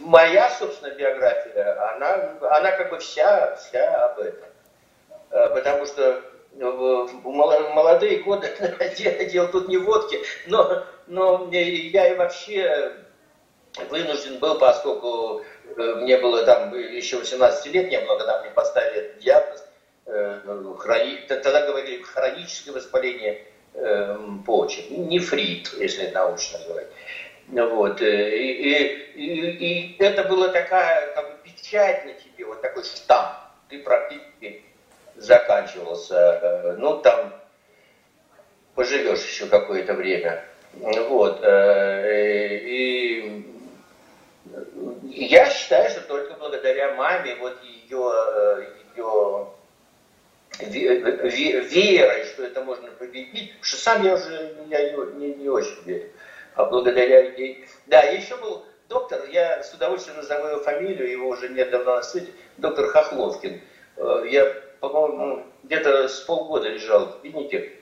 [0.00, 4.48] моя, собственно, биография, она, она как бы вся, вся об этом.
[5.30, 6.22] Э, потому что
[6.56, 8.48] в молодые годы
[9.32, 12.92] дело тут не водки, но, но я и вообще
[13.90, 15.42] вынужден был, поскольку
[15.76, 19.64] э, мне было там еще 18 лет не было, мне поставили диагноз,
[20.06, 26.90] э, хрони, тогда говорили хроническое воспаление э, почек, нефрит, если научно говорить.
[27.48, 28.00] Вот.
[28.00, 32.84] Э, и, и, и, и это была такая как бы, печать на тебе, вот такой
[32.84, 33.28] штамп.
[33.68, 34.62] Ты практически
[35.16, 36.14] заканчивался.
[36.14, 37.32] Э, ну, там
[38.74, 40.44] поживешь еще какое-то время.
[40.74, 41.40] Вот.
[41.42, 43.44] Э, и
[45.04, 49.48] я считаю, что только благодаря маме, вот ее, ее
[50.60, 56.10] верой, что это можно победить, что сам я уже я не, не, очень верю,
[56.54, 57.66] а благодаря ей.
[57.86, 62.02] Да, еще был доктор, я с удовольствием назову его фамилию, его уже нет давно на
[62.02, 63.60] свете, доктор Хохловкин.
[63.96, 67.72] Э, я, по-моему, где-то с полгода лежал в клинике,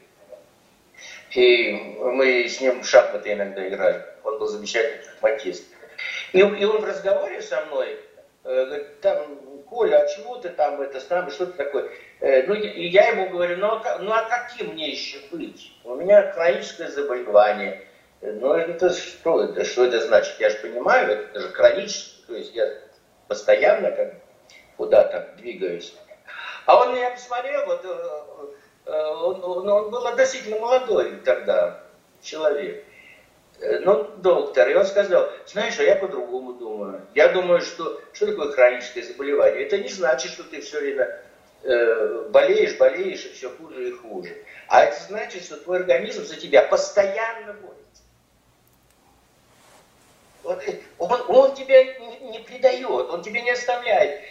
[1.35, 4.05] и мы с ним в шахматы иногда играли.
[4.25, 5.65] Он был замечательный шахматист.
[6.33, 7.99] И, и он в разговоре со мной,
[8.45, 11.89] э, говорит, там Коля, а чего ты там это с нами, что-то такое.
[12.21, 15.73] Э, ну, и я ему говорю, ну, а, ну а каким мне еще быть?
[15.85, 17.87] У меня хроническое заболевание.
[18.21, 20.39] Ну это что это, что это значит?
[20.39, 22.69] Я же понимаю, это же хроническое, то есть я
[23.27, 24.15] постоянно как
[24.77, 25.95] куда-то двигаюсь.
[26.67, 31.83] А он меня посмотрел, вот, э, он, он, он был относительно молодой тогда
[32.23, 32.85] человек.
[33.83, 37.07] Ну, доктор, и он сказал, знаешь, а я по-другому думаю.
[37.15, 39.65] Я думаю, что что такое хроническое заболевание?
[39.65, 41.23] Это не значит, что ты все время
[41.63, 44.37] э, болеешь, болеешь, и все хуже и хуже.
[44.67, 48.03] А это значит, что твой организм за тебя постоянно борется.
[50.43, 50.61] Вот,
[50.99, 54.23] он, он тебя не, не предает, он тебя не оставляет.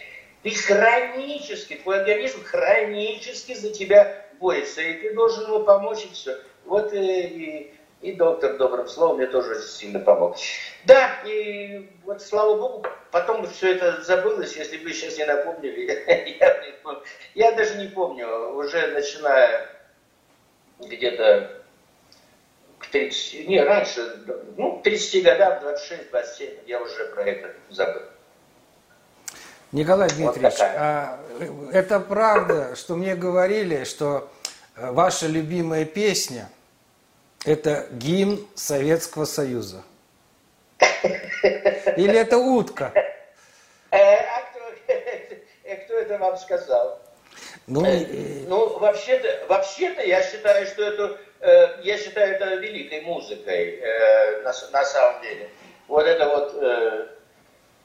[0.42, 6.36] Ты хронически, твой организм хронически за тебя борется, и ты должен ему помочь, и все.
[6.64, 10.36] Вот и, и и доктор добрым словом мне тоже очень сильно помог.
[10.84, 16.36] Да, и вот слава богу, потом все это забылось, если бы сейчас не напомнили.
[16.40, 16.62] я,
[17.34, 18.26] я даже не помню,
[18.56, 19.68] уже начиная
[20.80, 21.62] где-то
[22.80, 24.24] к 30, не, раньше,
[24.56, 28.02] ну, к 30 годам, 26-27, я уже про это забыл.
[29.72, 31.18] Николай Дмитриевич, вот а,
[31.72, 34.28] это правда, что мне говорили, что
[34.76, 36.50] э, ваша любимая песня–
[37.46, 39.82] это гимн Советского Союза.
[41.96, 42.92] Или это утка?
[43.90, 44.60] Э, а кто,
[45.64, 47.00] э, кто это вам сказал?
[47.66, 47.80] Ну,
[48.48, 51.18] ну вообще-то, вообще-то я считаю, что это,
[51.82, 53.80] я считаю это великой музыкой
[54.42, 55.48] на, на самом деле.
[55.88, 57.21] Вот это вот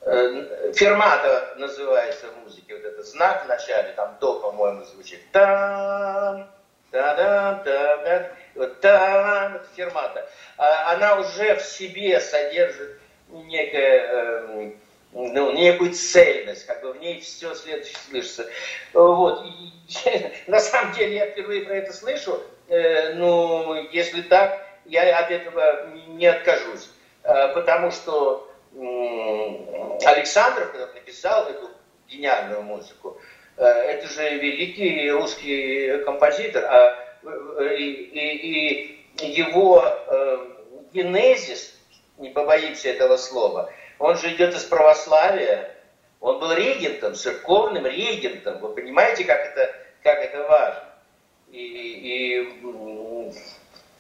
[0.01, 5.19] фермата называется в музыке, вот этот знак в начале, там до, по-моему, звучит.
[5.31, 6.49] Там,
[6.91, 14.79] та-да, та-да вот там, фермата, а она уже в себе содержит некое, эм,
[15.13, 18.47] ну, некую цельность, как бы в ней все следующее слышится.
[18.93, 19.45] Вот.
[19.45, 25.31] И, на самом деле я впервые про это слышу, э, ну, если так, я от
[25.31, 26.89] этого не откажусь,
[27.23, 28.46] э, потому что э,
[30.05, 31.69] Александров, когда написал эту
[32.07, 33.19] гениальную музыку,
[33.57, 37.07] э, это же великий русский композитор, а
[37.73, 40.47] и, и, и его э,
[40.93, 41.75] генезис,
[42.17, 45.75] не побоимся этого слова, он же идет из православия,
[46.19, 48.59] он был регентом, церковным регентом.
[48.59, 50.83] Вы понимаете, как это, как это важно?
[51.51, 53.33] И, и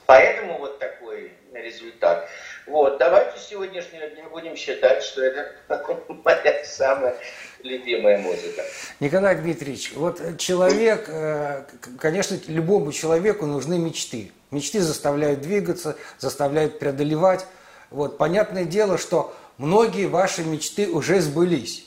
[0.05, 2.29] поэтому вот такой результат.
[2.67, 5.55] Вот, давайте сегодняшнего дня будем считать, что это
[6.25, 7.15] моя самая
[7.63, 8.61] любимая музыка.
[8.99, 11.63] Николай Дмитриевич, вот человек, э,
[11.97, 14.33] конечно, любому человеку нужны мечты.
[14.51, 17.45] Мечты заставляют двигаться, заставляют преодолевать.
[17.89, 21.85] Вот, понятное дело, что многие ваши мечты уже сбылись.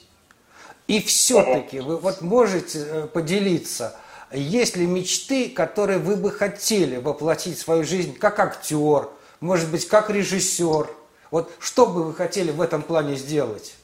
[0.87, 3.97] И все-таки вы вот можете э, поделиться,
[4.33, 9.89] есть ли мечты, которые вы бы хотели воплотить в свою жизнь как актер, может быть,
[9.89, 10.89] как режиссер?
[11.31, 13.75] Вот что бы вы хотели в этом плане сделать?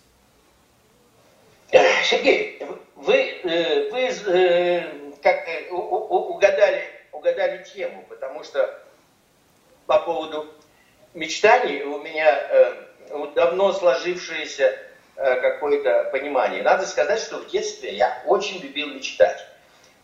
[2.05, 2.62] Сергей,
[2.95, 8.79] вы, э, вы э, как э, угадали, угадали тему, потому что
[9.87, 10.47] по поводу
[11.14, 12.77] мечтаний у меня
[13.35, 14.77] давно сложившееся
[15.14, 16.62] какое-то понимание.
[16.62, 19.47] Надо сказать, что в детстве я очень любил мечтать.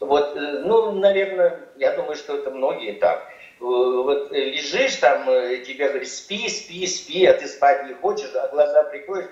[0.01, 3.29] Вот, ну, наверное, я думаю, что это многие так.
[3.63, 8.83] Вот лежишь там, тебе говорят, спи, спи, спи, а ты спать не хочешь, а глаза
[8.85, 9.31] приходишь,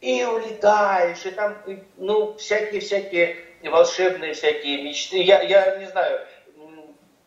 [0.00, 1.56] и улетаешь, и там,
[1.96, 5.22] ну, всякие-всякие волшебные всякие мечты.
[5.22, 6.26] Я, я не знаю,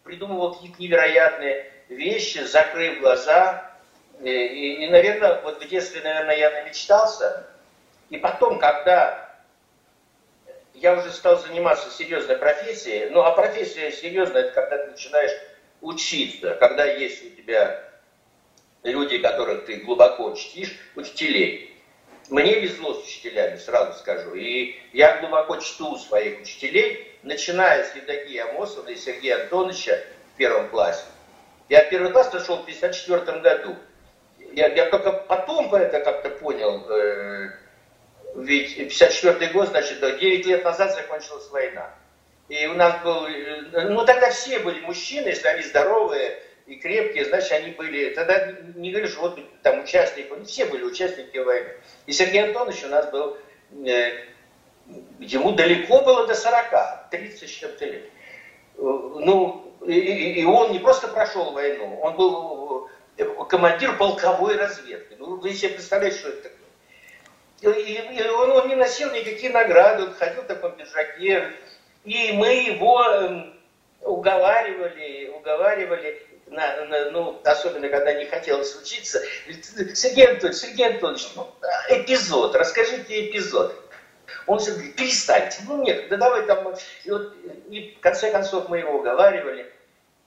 [0.03, 3.71] придумывал какие-то невероятные вещи, закрыв глаза.
[4.21, 7.47] И, и, и, наверное, вот в детстве, наверное, я намечтался.
[8.09, 9.29] И потом, когда
[10.73, 15.31] я уже стал заниматься серьезной профессией, ну, а профессия серьезная, это когда ты начинаешь
[15.81, 17.83] учиться, когда есть у тебя
[18.83, 21.67] люди, которых ты глубоко чтишь, учителей.
[22.29, 24.33] Мне везло с учителями, сразу скажу.
[24.35, 29.99] И я глубоко чту своих учителей, начиная с Евдокии Амосовны и Сергея Антоновича
[30.33, 31.03] в первом классе.
[31.67, 33.75] Я первый класс прошел в 1954 году.
[34.53, 36.85] Я, я только потом это как-то понял.
[36.89, 37.51] Э,
[38.35, 41.93] ведь 54 год, значит, 9 лет назад закончилась война.
[42.51, 47.23] И у нас был, э, ну тогда все были мужчины, если они здоровые, и крепкие,
[47.23, 51.69] значит, они были, тогда не говоришь, вот там участники, ну, все были участники войны.
[52.07, 53.37] И Сергей Антонович у нас был,
[53.85, 54.25] э,
[55.19, 58.03] ему далеко было до 40, 30 с чем-то лет.
[58.03, 58.09] Э,
[58.79, 62.89] ну, и, и он не просто прошел войну, он был
[63.47, 65.15] командир полковой разведки.
[65.17, 67.75] Ну, вы себе представляете, что это такое?
[67.79, 71.53] И, и он, он не носил никакие награды, он ходил в таком пиджаке,
[72.03, 73.53] и мы его эм,
[74.01, 79.21] уговаривали, уговаривали на, на, ну, особенно когда не хотелось учиться,
[79.93, 81.47] Сергей Анатольевич, Сергей Анатольевич, ну,
[81.89, 83.75] эпизод, расскажите эпизод.
[84.47, 86.73] Он все говорит, перестаньте, ну нет, да давай там,
[87.05, 87.33] и, вот,
[87.69, 89.71] и в конце концов мы его уговаривали,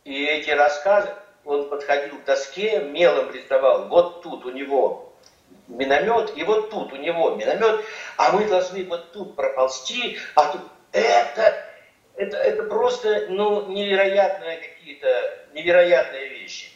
[0.05, 1.11] И эти рассказы,
[1.45, 5.13] он подходил к доске, мелом рисовал, вот тут у него
[5.69, 7.85] миномет, и вот тут у него миномет,
[8.17, 10.63] а мы должны вот тут проползти, а тут
[10.95, 11.67] это,
[12.17, 15.09] это, это просто ну, невероятные какие-то,
[15.53, 16.69] невероятные вещи.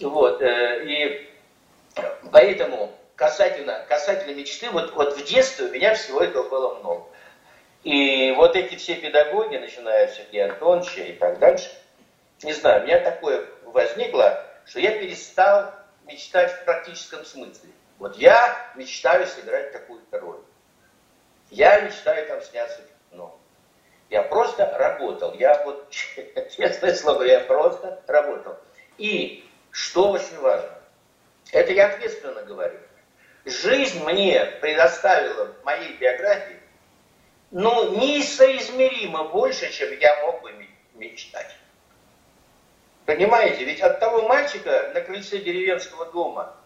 [0.00, 1.30] Вот, э, и
[2.32, 7.04] поэтому касательно, касательно мечты, вот, вот в детстве у меня всего этого было много.
[7.84, 11.70] И вот эти все педагоги, начиная с Сергея Антоновича и так дальше,
[12.42, 15.72] не знаю, у меня такое возникло, что я перестал
[16.06, 17.70] мечтать в практическом смысле.
[17.98, 20.40] Вот я мечтаю сыграть такую-то роль.
[21.50, 23.39] Я мечтаю там сняться в кино.
[24.10, 25.34] Я просто работал.
[25.34, 25.88] Я вот,
[26.56, 28.58] честное слово, я просто работал.
[28.98, 30.78] И, что очень важно,
[31.52, 32.78] это я ответственно говорю,
[33.44, 36.56] жизнь мне предоставила в моей биографии,
[37.52, 40.52] ну, несоизмеримо больше, чем я мог бы
[40.94, 41.56] мечтать.
[43.06, 46.56] Понимаете, ведь от того мальчика на крыльце деревенского дома,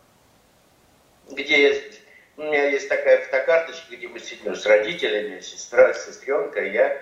[1.31, 2.01] где есть,
[2.37, 7.01] у меня есть такая фотокарточка, где мы сидим с родителями, сестра, сестренка, я,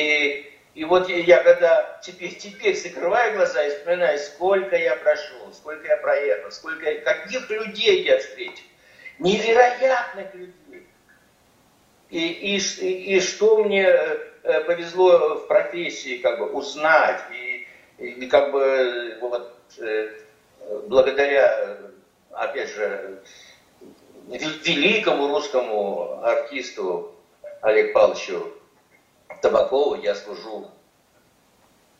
[0.00, 5.86] и и вот я когда теперь, теперь закрываю глаза и вспоминаю, сколько я прошел, сколько
[5.86, 8.64] я проехал, сколько, каких людей я встретил.
[9.18, 10.86] Невероятных людей.
[12.08, 17.22] И, и, и, что мне э, повезло в профессии как бы узнать.
[17.32, 17.66] И,
[17.98, 20.10] и как бы вот э,
[20.86, 21.78] благодаря,
[22.30, 23.22] опять же,
[24.26, 27.14] великому русскому артисту
[27.60, 28.52] Олег Павловичу
[29.40, 30.70] Табакову я служу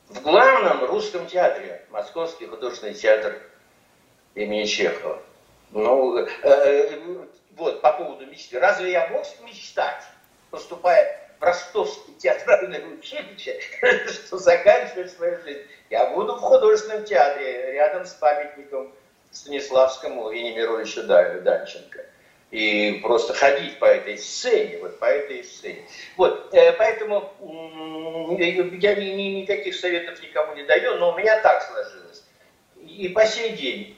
[0.08, 3.40] в главном русском театре, Московский художественный театр
[4.34, 5.22] имени Чехова.
[5.70, 8.60] Ну, э, э, вот, по поводу мечты.
[8.60, 10.02] Разве я мог мечтать,
[10.50, 13.58] поступая в Ростовский театральное училище,
[14.08, 15.66] что заканчивать свою жизнь?
[15.88, 18.92] Я буду в художественном театре, рядом с памятником
[19.30, 22.04] Станиславскому и Немировичу Данченко
[22.52, 25.86] и просто ходить по этой сцене, вот по этой сцене.
[26.18, 27.32] Вот, э, поэтому
[28.38, 32.22] я ни, ни, никаких советов никому не даю, но у меня так сложилось.
[32.76, 33.96] И по сей день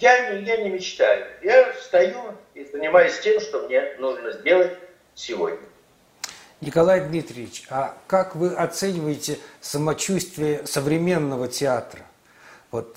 [0.00, 1.26] я я не мечтаю.
[1.42, 4.78] Я стою и занимаюсь тем, что мне нужно сделать
[5.16, 5.58] сегодня.
[6.60, 12.06] Николай Дмитриевич, а как вы оцениваете самочувствие современного театра?
[12.70, 12.96] Вот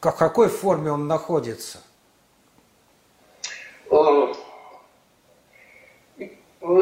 [0.00, 1.80] в какой форме он находится?
[3.94, 4.36] Вот,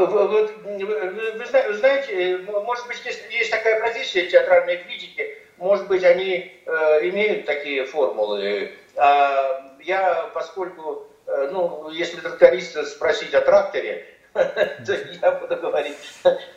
[0.01, 7.84] вы знаете, может быть, есть такая профессия театральной критики, может быть, они э, имеют такие
[7.84, 8.72] формулы.
[8.97, 15.97] А я, поскольку, э, ну, если тракториста спросить о тракторе, то я буду говорить.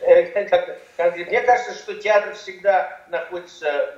[0.00, 3.96] Мне кажется, что театр всегда находится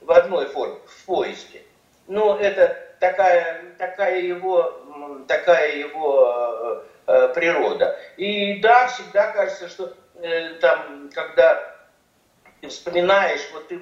[0.00, 1.62] в одной форме, в поиске.
[2.08, 4.82] Но это такая, такая его
[5.26, 6.82] такая его
[7.12, 7.98] э, э, природа.
[8.16, 11.76] И да, всегда кажется, что э, там, когда
[12.60, 13.80] ты вспоминаешь, вот ты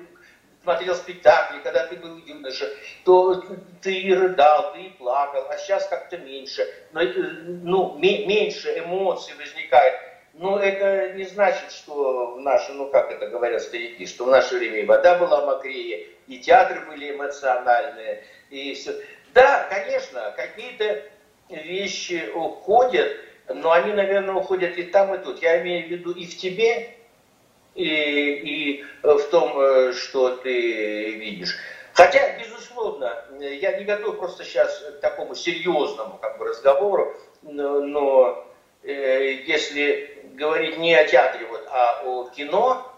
[0.62, 2.68] смотрел спектакли, когда ты был юноша,
[3.04, 3.42] то
[3.82, 6.66] ты и рыдал, ты и плакал, а сейчас как-то меньше.
[6.92, 9.94] Но это, ну, меньше эмоций возникает.
[10.34, 14.56] Но это не значит, что в наше, ну как это говорят старики, что в наше
[14.56, 18.94] время и вода была мокрее, и театры были эмоциональные, и все.
[19.34, 21.02] Да, конечно, какие-то
[21.50, 23.16] вещи уходят,
[23.48, 25.42] но они, наверное, уходят и там, и тут.
[25.42, 26.94] Я имею в виду и в тебе,
[27.74, 31.56] и, и в том, э, что ты видишь.
[31.94, 38.46] Хотя, безусловно, я не готов просто сейчас к такому серьезному как бы, разговору, но, но
[38.82, 42.90] э, если говорить не о театре, вот, а о кино,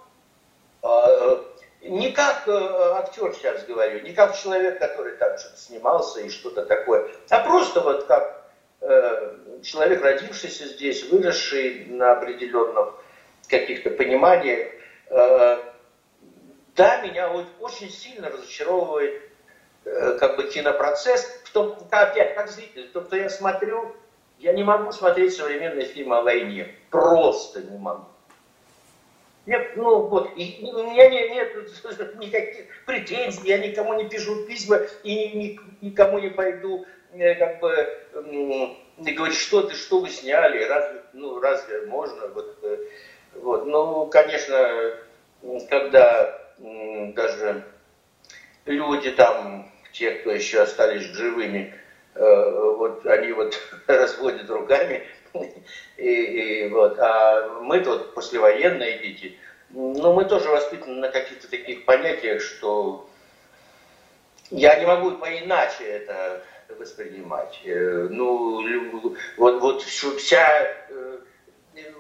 [0.83, 1.43] э,
[1.83, 2.53] не как э,
[2.97, 7.81] актер сейчас говорю, не как человек, который там что-то снимался и что-то такое, а просто
[7.81, 8.42] вот как э,
[9.63, 12.95] человек, родившийся здесь, выросший на определенных
[13.53, 14.69] каких-то пониманиях.
[15.11, 15.59] Э,
[16.75, 17.31] да, меня
[17.61, 19.23] очень сильно разочаровывает
[19.85, 23.95] э, как бы кинопроцесс, в том, опять, как зритель, в том, что я смотрю,
[24.39, 28.07] я не могу смотреть современные фильмы о войне, просто не могу.
[29.45, 34.79] Нет, ну вот, и, у меня нет, нет никаких претензий, я никому не пишу письма
[35.03, 40.65] и ни, никому не пойду э, как бы э, говорить, что ты, что вы сняли,
[40.65, 42.59] разве, ну, разве можно, вот,
[43.35, 44.95] вот, ну, конечно,
[45.69, 46.39] когда
[47.15, 47.65] даже
[48.65, 51.75] люди там, те, кто еще остались живыми,
[52.15, 55.07] э, вот они вот разводят руками,
[55.97, 59.39] и, и вот, а мы тут послевоенные дети,
[59.71, 63.09] ну, мы тоже воспитаны на каких-то таких понятиях, что
[64.51, 66.43] я не могу по-иначе это
[66.79, 67.61] воспринимать.
[67.65, 70.49] Э, ну, вот, вот вся...
[70.89, 71.19] Э,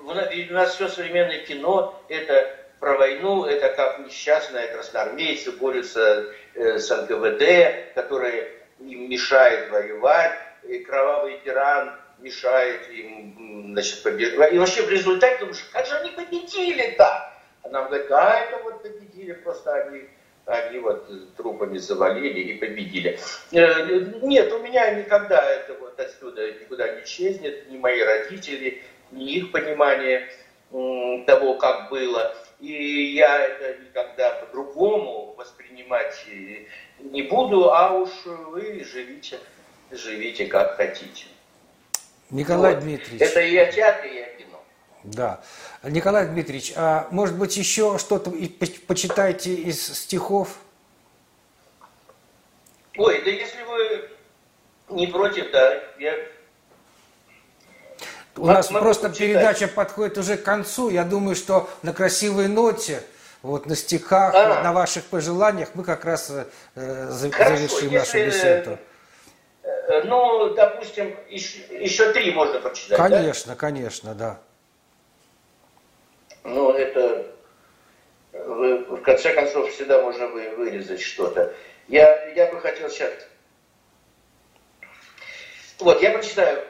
[0.04, 0.12] у
[0.52, 7.94] нас все современное кино– это про войну, это как несчастные красноармейцы борются э, с НКВД,
[7.94, 8.50] которые
[8.80, 14.52] им мешает воевать, и кровавый тиран мешает им значит, побеждать.
[14.52, 17.32] И вообще в результате думаешь, как же они победили-то?
[17.62, 20.08] А нам говорят, а это вот победили, просто они
[20.46, 23.18] они вот трупами завалили и победили.
[23.52, 23.86] Э,
[24.22, 28.82] нет, у меня никогда это вот отсюда никуда не исчезнет, ни мои родители,
[29.12, 30.28] ни их понимание
[31.26, 32.34] того, как было.
[32.60, 36.24] И я это никогда по-другому воспринимать
[37.00, 39.38] не буду, а уж вы живите,
[39.90, 41.26] живите как хотите.
[42.30, 42.84] Николай вот.
[42.84, 43.20] Дмитриевич.
[43.20, 44.51] Это и о театре, кино.
[45.04, 45.40] Да.
[45.82, 48.32] Николай Дмитриевич, а может быть еще что-то
[48.86, 50.56] почитайте из стихов?
[52.96, 54.10] Ой, да если вы
[54.90, 56.14] не против, да, я...
[58.36, 59.28] У нас просто почитать.
[59.28, 60.88] передача подходит уже к концу.
[60.88, 63.02] Я думаю, что на красивой ноте,
[63.42, 64.62] вот на стихах, а.
[64.62, 66.46] на ваших пожеланиях мы как раз э,
[67.10, 68.78] завершим если, нашу беседу.
[69.62, 72.96] Э, ну, допустим, еще, еще три можно прочитать.
[72.96, 73.58] Конечно, да?
[73.58, 74.40] конечно, да.
[76.44, 77.32] Ну, это
[78.32, 81.54] в конце концов всегда можно вырезать что-то.
[81.88, 83.12] Я, я бы хотел сейчас...
[85.78, 86.64] Вот, я прочитаю.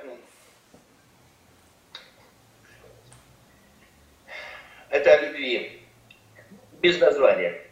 [4.89, 5.83] Это о любви.
[6.81, 7.62] Без названия.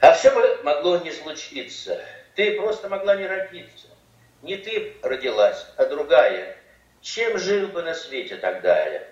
[0.00, 2.02] А все бы могло не случиться.
[2.34, 3.88] Ты просто могла не родиться.
[4.42, 6.56] Не ты родилась, а другая.
[7.02, 9.09] Чем жил бы на свете тогда я?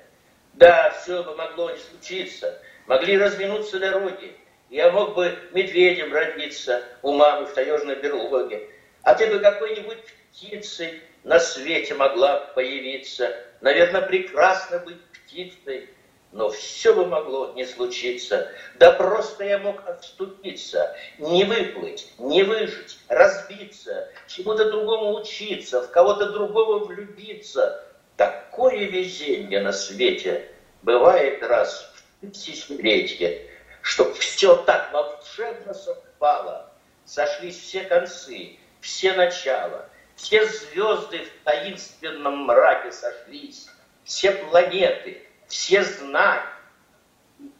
[0.58, 2.60] Да, все бы могло не случиться.
[2.88, 4.36] Могли разминуться дороги.
[4.70, 8.68] Я мог бы медведем родиться у мамы в таежной берлоге.
[9.04, 9.98] А ты бы какой-нибудь
[10.32, 13.36] птицей на свете могла появиться.
[13.60, 15.90] Наверное, прекрасно быть птицей.
[16.32, 18.50] Но все бы могло не случиться.
[18.80, 26.32] Да просто я мог отступиться, не выплыть, не выжить, разбиться, чему-то другому учиться, в кого-то
[26.32, 27.84] другого влюбиться–
[28.18, 30.50] Такое везение на свете
[30.82, 31.88] бывает раз
[32.20, 33.48] в тысячелетие,
[33.80, 36.68] что все так волшебно совпало.
[37.04, 43.68] Сошлись все концы, все начала, все звезды в таинственном мраке сошлись,
[44.02, 46.42] все планеты, все знаки.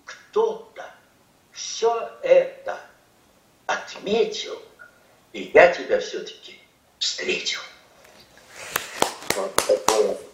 [0.04, 0.84] Кто-то
[1.52, 2.80] все это
[3.66, 4.60] отметил,
[5.32, 6.60] и я тебя все-таки
[6.98, 7.60] встретил.
[9.36, 10.27] Вот такое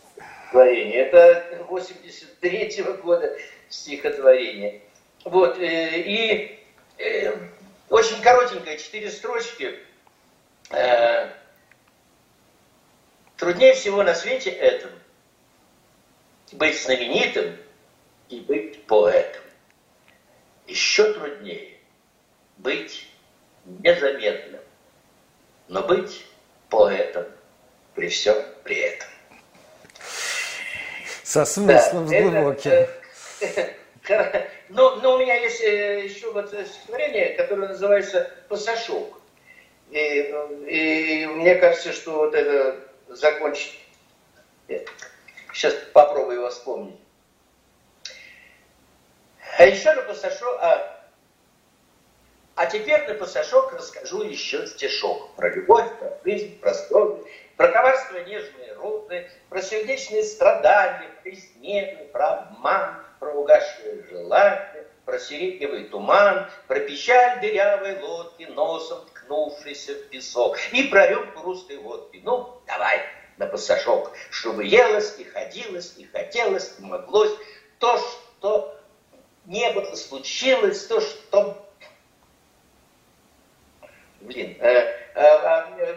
[0.55, 0.95] стихотворение.
[0.95, 3.37] Это 83-го года
[3.69, 4.81] стихотворение.
[5.25, 6.59] Вот, э, и
[6.99, 7.37] э,
[7.89, 9.79] очень коротенькое, четыре строчки.
[10.71, 11.31] Э,
[13.37, 14.91] труднее всего на свете этом
[16.53, 17.57] быть знаменитым
[18.29, 19.43] и быть поэтом.
[20.67, 21.79] Еще труднее
[22.59, 23.09] быть
[23.65, 24.61] незаметным,
[25.69, 26.25] но быть
[26.69, 27.27] поэтом
[27.95, 29.14] при всем при этом.
[31.35, 32.71] Со смыслом, да, с глубоким.
[34.07, 39.21] Это, но, но у меня есть э, еще вот стихотворение, которое называется «Пассажок».
[39.91, 40.33] И,
[40.69, 42.79] и мне кажется, что вот это
[43.09, 43.81] закончить...
[45.53, 46.95] Сейчас попробую его вспомнить.
[49.59, 50.57] А еще на пассажок...
[50.61, 51.05] А,
[52.55, 57.14] а теперь на пассажок расскажу еще стишок про любовь, про жизнь, про скромность,
[57.57, 65.19] про коварство нежные роды, про сердечные страдания, про измены, про обман, про угасшие желания, про
[65.19, 72.21] сиреневый туман, про печаль дырявой лодки, носом ткнувшейся в песок, и про рюмку русской водки.
[72.25, 73.01] Ну, давай
[73.37, 77.33] на пассажок, чтобы елось и ходилось, и хотелось, и моглось
[77.79, 78.81] то, что
[79.45, 81.61] не было, случилось, то, что
[84.25, 85.04] Блин, э,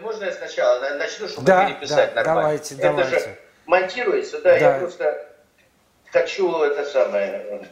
[0.00, 2.42] можно я сначала начну, чтобы да, переписать да, нормально?
[2.42, 3.18] Давайте, это давайте.
[3.18, 5.28] же монтируется, да, да, я просто
[6.10, 7.68] хочу это самое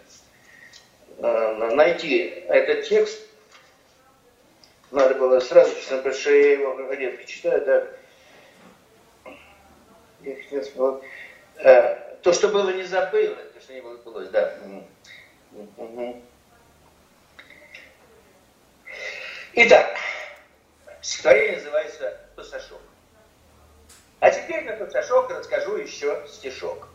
[1.19, 3.23] э, найти этот текст.
[4.91, 7.87] Надо было сразу, потому что я его редко читаю, да.
[11.59, 14.55] Э, то, что было, не забыл, то, что не было, было, да.
[19.55, 19.97] Итак,
[21.07, 22.81] Стихотворение называется «Пассажок».
[24.19, 26.89] А теперь на пассажок расскажу еще стишок.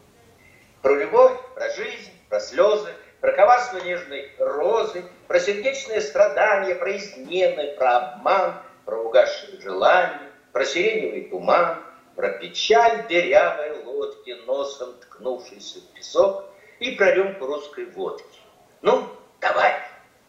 [0.81, 2.89] Про любовь, про жизнь, про слезы,
[3.21, 10.65] про коварство нежной розы, про сердечные страдания, про измены, про обман, про угасшие желания, про
[10.65, 11.81] сиреневый туман,
[12.17, 16.43] про печаль дырявой лодки, носом ткнувшейся в песок,
[16.79, 18.39] и про рюмку русской водки.
[18.81, 19.07] Ну,
[19.39, 19.73] давай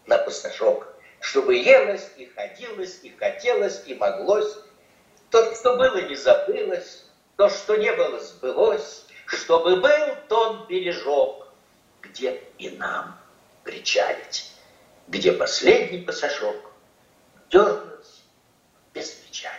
[0.06, 0.86] на пасташок,
[1.22, 4.58] чтобы елось и ходилось, и хотелось, и моглось.
[5.30, 7.04] То, что было, не забылось,
[7.36, 11.46] то, что не было, сбылось, чтобы был тот бережок,
[12.02, 13.18] где и нам
[13.62, 14.52] причалить,
[15.06, 16.56] где последний пассажок
[17.50, 18.24] дернуть
[18.92, 19.54] без печали.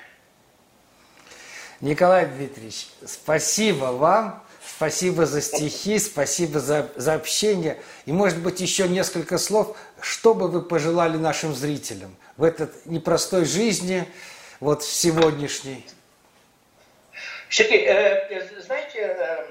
[1.80, 4.43] Николай Дмитриевич, спасибо вам,
[4.76, 7.78] спасибо за стихи, спасибо за, за общение.
[8.06, 13.46] И, может быть, еще несколько слов, что бы вы пожелали нашим зрителям в этот непростой
[13.46, 14.08] жизни,
[14.60, 15.86] вот в сегодняшней?
[17.50, 19.46] Сергей, э, знаете, э,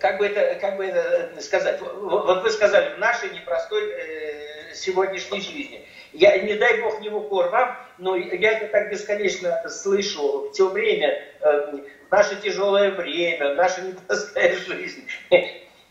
[0.00, 5.40] как бы это, как бы это сказать, вот вы сказали, в нашей непростой э, сегодняшней
[5.40, 5.86] жизни.
[6.12, 10.68] Я, не дай бог, не в укор вам, но я это так бесконечно слышу все
[10.68, 11.22] время.
[11.40, 11.78] Э,
[12.10, 15.06] наше тяжелое время, наша непростая жизнь.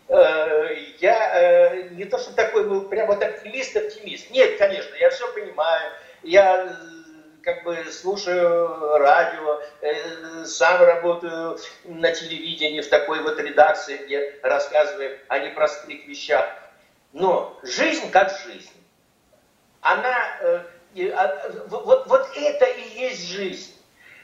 [0.09, 4.31] Э, я э, не то, что такой был прям вот оптимист-оптимист.
[4.31, 5.91] Нет, конечно, я все понимаю.
[6.23, 6.77] Я
[7.43, 15.17] как бы слушаю радио, э, сам работаю на телевидении в такой вот редакции, где рассказываем
[15.27, 16.45] о непростых вещах.
[17.13, 18.71] Но жизнь как жизнь.
[19.81, 23.73] Она, э, а, вот, вот это и есть жизнь.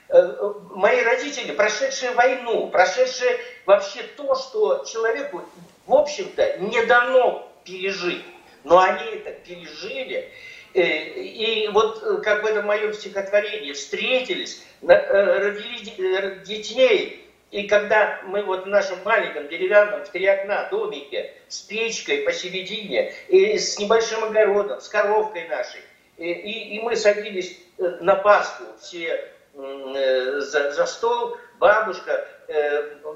[0.09, 5.43] Э, мои родители, прошедшие войну, прошедшие вообще то, что человеку,
[5.85, 8.23] в общем-то, не дано пережить.
[8.63, 10.31] Но они это пережили,
[10.73, 18.41] Э, и вот э, как в моем стихотворении встретились, э, родили детей, и когда мы
[18.41, 24.23] вот в нашем маленьком деревянном в три окна домике с печкой посередине, и с небольшим
[24.23, 25.81] огородом, с коровкой нашей,
[26.17, 32.27] и, и, и мы садились на Пасху все за, за стол, бабушка,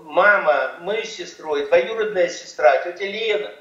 [0.03, 3.51] мама, мы с сестрой, двоюродная сестра, тетя Лена.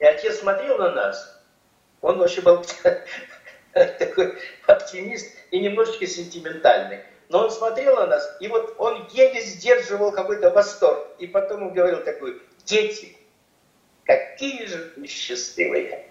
[0.00, 1.42] И отец смотрел на нас,
[2.02, 2.62] он вообще был
[3.72, 7.04] такой оптимист и немножечко сентиментальный.
[7.30, 11.06] Но он смотрел на нас, и вот он еле сдерживал какой-то восторг.
[11.18, 13.16] И потом он говорил такой, дети,
[14.04, 16.06] какие же вы счастливые.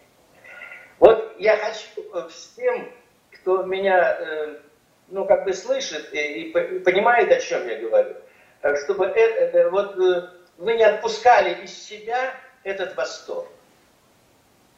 [0.97, 2.89] Вот я хочу всем,
[3.31, 4.59] кто меня, э,
[5.09, 6.51] ну, как бы слышит и
[6.85, 8.15] понимает, о чем я говорю,
[8.61, 13.49] э, чтобы это, вот э, вы не отпускали из себя этот восторг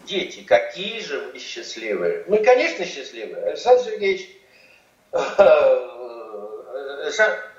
[0.06, 2.24] дети, какие же вы счастливые.
[2.28, 3.46] Мы, конечно, счастливые.
[3.46, 4.30] Александр Сергеевич,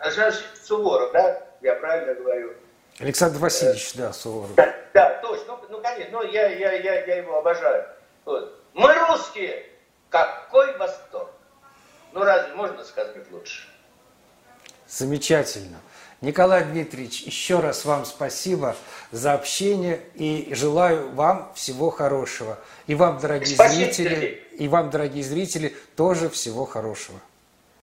[0.01, 2.55] Александр Суворов, да, я правильно говорю?
[2.99, 4.55] Александр Васильевич, да, Суворов.
[4.55, 7.87] Да, да точно, ну, ну конечно, ну, я, я, я, я его обожаю.
[8.25, 8.61] Вот.
[8.75, 9.67] Мы русские,
[10.09, 11.31] какой восторг.
[12.13, 13.69] Ну разве можно сказать лучше?
[14.87, 15.81] Замечательно.
[16.21, 18.77] Николай Дмитриевич, еще раз вам спасибо
[19.11, 22.59] за общение и желаю вам всего хорошего.
[22.87, 27.19] И вам, дорогие спасибо, зрители, и вам, дорогие зрители, тоже всего хорошего.